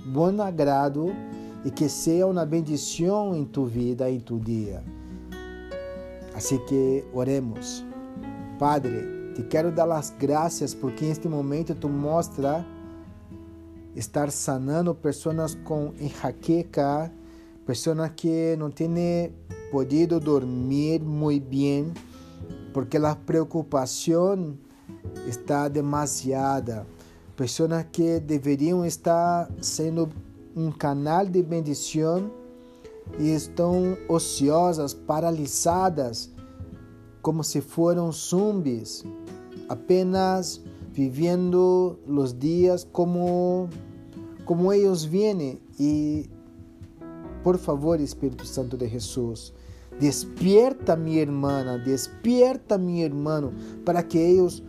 bom 0.05 0.41
agrado 0.41 1.13
e 1.65 1.71
que 1.71 1.89
seja 1.89 2.25
uma 2.25 2.45
bendição 2.45 3.35
em 3.35 3.43
tu 3.43 3.65
vida, 3.65 4.09
em 4.09 4.19
tu 4.19 4.39
dia. 4.39 4.83
Assim 6.33 6.57
que 6.65 7.03
oremos. 7.13 7.83
Padre, 8.57 9.33
te 9.35 9.43
quero 9.43 9.71
dar 9.71 9.91
as 9.91 10.11
graças 10.11 10.73
porque 10.73 11.05
neste 11.05 11.27
momento 11.27 11.75
tu 11.75 11.89
mostra 11.89 12.65
estar 13.95 14.31
sanando 14.31 14.93
pessoas 14.93 15.55
com 15.55 15.93
enxaqueca, 15.99 17.11
pessoas 17.65 18.11
que 18.15 18.55
não 18.57 18.69
têm 18.69 19.33
podido 19.71 20.19
dormir 20.19 21.01
muito 21.01 21.49
bem 21.49 21.91
porque 22.73 22.97
a 22.97 23.15
preocupação 23.15 24.57
está 25.27 25.67
demasiada. 25.67 26.85
Pessoas 27.35 27.85
que 27.91 28.19
deveriam 28.19 28.85
estar 28.85 29.49
sendo 29.61 30.09
um 30.55 30.71
canal 30.71 31.25
de 31.25 31.41
bendição 31.43 32.31
e 33.19 33.29
estão 33.29 33.97
ociosas, 34.09 34.93
paralisadas, 34.93 36.31
como 37.21 37.43
se 37.43 37.61
foram 37.61 38.11
zumbis, 38.11 39.03
apenas 39.69 40.61
vivendo 40.91 41.99
os 42.07 42.33
dias 42.33 42.87
como 42.91 43.69
como 44.45 44.71
eles 44.71 45.03
vêm 45.03 45.59
e 45.79 46.29
por 47.43 47.57
favor, 47.57 47.99
Espírito 48.01 48.45
Santo 48.45 48.75
de 48.75 48.89
Jesus, 48.89 49.53
despierta 49.99 50.95
minha 50.95 51.21
irmã, 51.21 51.79
despierta 51.83 52.77
meu 52.77 52.97
irmão, 52.97 53.53
para 53.83 54.03
que 54.03 54.17
eles 54.17 54.63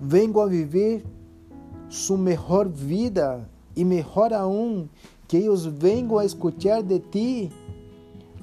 venham 0.00 0.40
a 0.40 0.46
viver 0.46 1.04
sua 1.88 2.18
melhor 2.18 2.68
vida 2.68 3.48
e 3.74 3.84
melhor 3.84 4.32
aún, 4.32 4.88
que 5.28 5.36
eles 5.36 5.64
venham 5.64 6.18
a 6.18 6.24
escutar 6.24 6.82
de 6.82 6.98
ti 7.00 7.52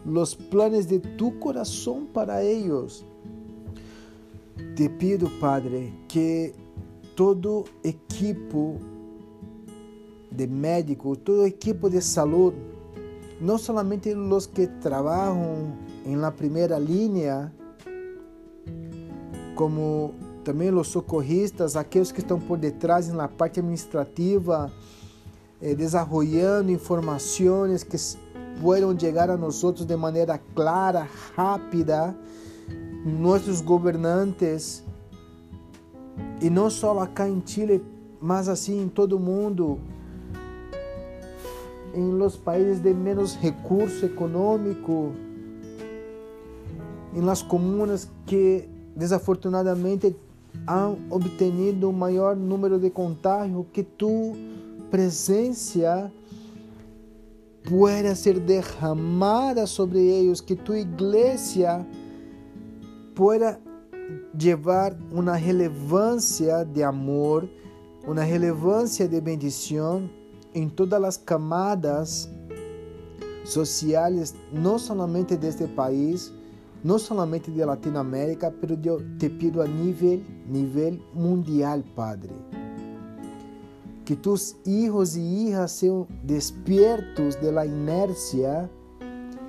os 0.06 0.36
planos 0.36 0.86
de 0.86 1.00
tu 1.00 1.32
coração 1.34 2.06
para 2.06 2.44
eles. 2.44 3.06
Te 4.76 4.90
pido, 4.90 5.30
Padre, 5.40 5.94
que 6.08 6.54
todo 7.16 7.64
equipo 7.84 8.78
de 10.32 10.48
médico, 10.48 11.16
todo 11.16 11.46
equipo 11.46 11.90
de 11.90 12.02
saúde, 12.02 12.58
não 13.40 13.58
somente 13.58 14.10
os 14.14 14.48
que 14.48 14.68
trabalham 14.68 15.74
em 16.06 16.16
la 16.16 16.32
primeira 16.32 16.78
linha, 16.78 17.54
como 19.56 20.14
também 20.44 20.70
os 20.74 20.88
socorristas, 20.88 21.76
aqueles 21.76 22.12
que 22.12 22.20
estão 22.20 22.40
por 22.40 22.58
detrás 22.58 23.08
na 23.08 23.28
parte 23.28 23.60
administrativa, 23.60 24.72
eh, 25.62 25.74
desarrollando 25.74 26.72
informações 26.72 27.84
que 27.84 27.98
puedan 28.62 28.98
chegar 29.00 29.30
a 29.30 29.38
nós 29.38 29.62
de 29.62 29.96
maneira 29.96 30.40
clara, 30.54 31.08
rápida, 31.36 32.16
nossos 33.06 33.62
governantes, 33.62 34.84
e 36.42 36.50
não 36.50 36.70
só 36.70 37.00
acá 37.00 37.28
em 37.28 37.42
Chile, 37.46 37.84
mas 38.20 38.50
assim 38.50 38.84
em 38.84 38.90
todo 38.90 39.14
o 39.18 39.20
mundo, 39.20 39.80
em 41.94 42.12
los 42.12 42.36
países 42.36 42.82
de 42.82 42.94
menos 42.94 43.36
recurso 43.36 44.06
econômico, 44.06 45.14
em 47.16 47.22
las 47.22 47.44
comunas 47.44 48.10
que 48.26 48.68
desafortunadamente 48.96 50.16
han 50.68 50.98
obtenido 51.10 51.90
um 51.90 51.94
maior 51.94 52.38
número 52.38 52.80
de 52.80 52.92
contágio, 52.92 53.66
que 53.72 53.84
tu 53.84 54.34
presença 54.90 56.12
pueda 57.64 58.16
ser 58.16 58.40
derramada 58.40 59.66
sobre 59.66 60.00
eles, 60.00 60.42
que 60.42 60.56
tu 60.56 60.74
igreja 60.74 61.86
pueda 63.16 63.60
llevar 64.38 64.96
uma 65.12 65.36
relevância 65.36 66.64
de 66.66 66.84
amor, 66.84 67.50
uma 68.06 68.24
relevância 68.24 69.08
de 69.08 69.20
bendição 69.22 70.10
em 70.54 70.68
todas 70.70 71.04
as 71.04 71.18
camadas 71.18 72.30
sociais, 73.46 74.36
não 74.52 74.78
somente 74.78 75.36
deste 75.36 75.68
país, 75.68 76.32
não 76.84 77.00
somente 77.00 77.50
de 77.50 77.64
Latinoamérica, 77.64 78.54
mas 78.62 78.86
eu 78.86 79.02
te 79.18 79.30
pido 79.30 79.62
a 79.62 79.68
nível, 79.68 80.22
nível 80.48 81.00
mundial, 81.14 81.82
Padre. 81.96 82.32
Que 84.04 84.18
tus 84.18 84.58
hijos 84.66 85.16
e 85.16 85.22
hijas 85.22 85.72
sejam 85.72 86.06
despiertos 86.24 87.36
de 87.36 87.50
la 87.52 87.66
inercia 87.66 88.70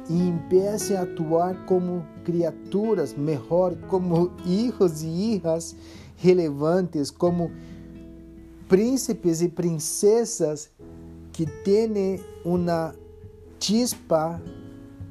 e 0.09 0.29
empiecem 0.29 0.97
a 0.97 1.03
atuar 1.03 1.67
como 1.67 2.07
criaturas, 2.25 3.15
melhor, 3.15 3.75
como 3.89 4.31
hijos 4.47 5.03
e 5.03 5.07
hijas 5.07 5.75
relevantes, 6.17 7.11
como 7.11 7.51
príncipes 8.69 9.43
e 9.43 9.49
princesas 9.49 10.71
que 11.33 11.47
têm 11.47 12.21
uma 12.45 12.95
chispa 13.59 14.41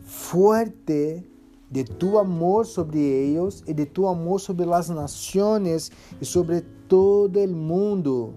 forte 0.06 1.33
de 1.74 1.84
tu 1.84 2.20
amor 2.20 2.68
sobre 2.68 3.00
eles 3.00 3.64
e 3.66 3.74
de 3.74 3.88
tu 3.88 4.06
amor 4.06 4.40
sobre 4.40 4.72
as 4.72 4.90
nações 4.90 5.92
e 6.22 6.26
sobre 6.26 6.62
todo 6.88 7.40
o 7.40 7.48
mundo. 7.48 8.32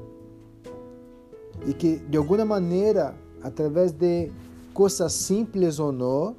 E 1.66 1.74
que 1.74 1.99
de 1.99 2.16
alguma 2.16 2.47
maneira, 2.47 3.14
através 3.43 3.93
de 3.93 4.32
coisas 4.72 5.12
simples 5.12 5.78
ou 5.78 5.93
não, 5.93 6.34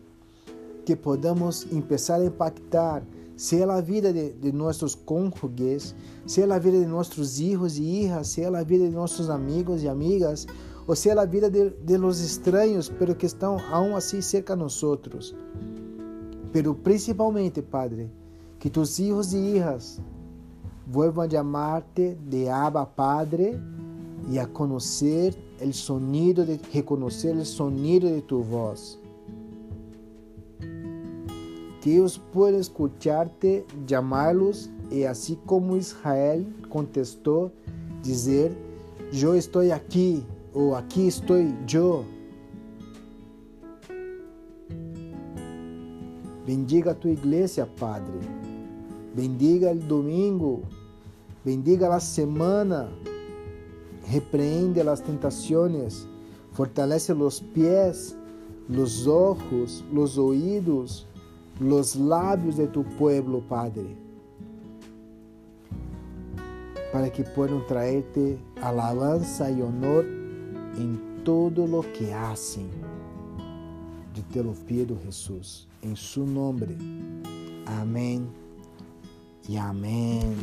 que 0.86 0.96
podamos 0.96 1.66
começar 1.66 2.16
a 2.16 2.26
impactar, 2.26 3.04
seja 3.36 3.72
a 3.72 3.80
vida 3.80 4.12
de, 4.12 4.34
de 4.34 4.52
nossos 4.52 4.96
cônjuges, 4.96 5.94
seja 6.26 6.52
a 6.52 6.58
vida 6.58 6.80
de 6.80 6.88
nossos 6.88 7.38
filhos 7.38 7.78
e 7.78 7.84
hijas, 7.84 8.30
seja 8.30 8.58
a 8.58 8.64
vida 8.64 8.90
de 8.90 8.96
nossos 8.96 9.30
amigos 9.30 9.84
e 9.84 9.88
amigas, 9.88 10.48
ou 10.88 10.96
seja 10.96 11.22
a 11.22 11.26
vida 11.26 11.48
de, 11.48 11.70
de 11.70 11.98
los 12.00 12.20
estranhos, 12.22 12.90
pero 12.90 13.14
que 13.14 13.28
estão 13.28 13.60
aún 13.72 13.96
assim 13.96 14.20
cerca 14.20 14.56
de 14.56 14.64
nós 14.64 14.84
pero 16.58 16.74
principalmente, 16.76 17.62
Padre, 17.62 18.10
que 18.58 18.68
tus 18.68 19.00
hijos 19.00 19.32
y 19.32 19.58
hijas 19.58 20.00
vuelvan 20.92 21.30
a 21.30 21.32
llamarte 21.32 22.18
de 22.28 22.50
Abba 22.50 22.96
Padre 22.96 23.60
y 24.28 24.40
a 24.40 24.48
conocer 24.48 25.38
el 25.60 25.76
sonido 25.76 26.44
de 26.44 26.60
reconocer 26.74 27.38
el 27.38 27.46
sonido 27.46 28.10
de 28.10 28.24
tu 28.24 28.42
voz. 28.44 28.98
Que 31.80 31.94
ellos 31.94 32.20
puedan 32.34 32.60
escucharte, 32.60 33.64
llamarlos 33.86 34.72
y 34.90 35.04
así 35.04 35.38
como 35.46 35.78
Israel 35.78 36.44
contestó, 36.70 37.52
dizer: 38.02 38.52
Eu 39.14 39.36
estou 39.36 39.62
aqui, 39.72 40.26
ou 40.56 40.76
aqui 40.76 41.06
estou 41.08 41.38
eu. 41.72 42.17
Bendiga 46.48 46.92
a 46.92 46.96
tua 46.96 47.12
igreja, 47.12 47.68
Padre. 47.78 48.20
Bendiga 49.14 49.74
o 49.74 49.76
domingo. 49.76 50.64
Bendiga 51.44 51.94
a 51.94 52.00
semana. 52.00 52.90
Repreende 54.06 54.80
as 54.80 55.02
tentações. 55.02 56.08
Fortalece 56.54 57.12
os 57.12 57.42
pés, 57.42 58.18
os 58.70 59.06
ojos, 59.06 59.84
os 59.94 60.18
ouvidos, 60.18 61.06
os 61.60 61.96
lábios 61.96 62.56
de 62.56 62.68
tu 62.68 62.86
pueblo, 62.98 63.42
Padre. 63.42 63.98
Para 66.94 67.10
que 67.10 67.24
puedan 67.24 67.60
traerte 67.68 68.40
alabanza 68.62 69.52
e 69.52 69.62
honor 69.62 70.06
em 70.78 70.98
todo 71.26 71.68
lo 71.68 71.84
que 71.92 72.14
hacen. 72.14 72.70
Te 74.32 74.42
lo 74.42 74.54
pido, 74.54 74.98
Jesús, 75.06 75.67
en 75.88 75.96
su 75.96 76.26
nombre. 76.26 76.78
Amén 77.66 78.30
y 79.48 79.56
amén. 79.58 80.36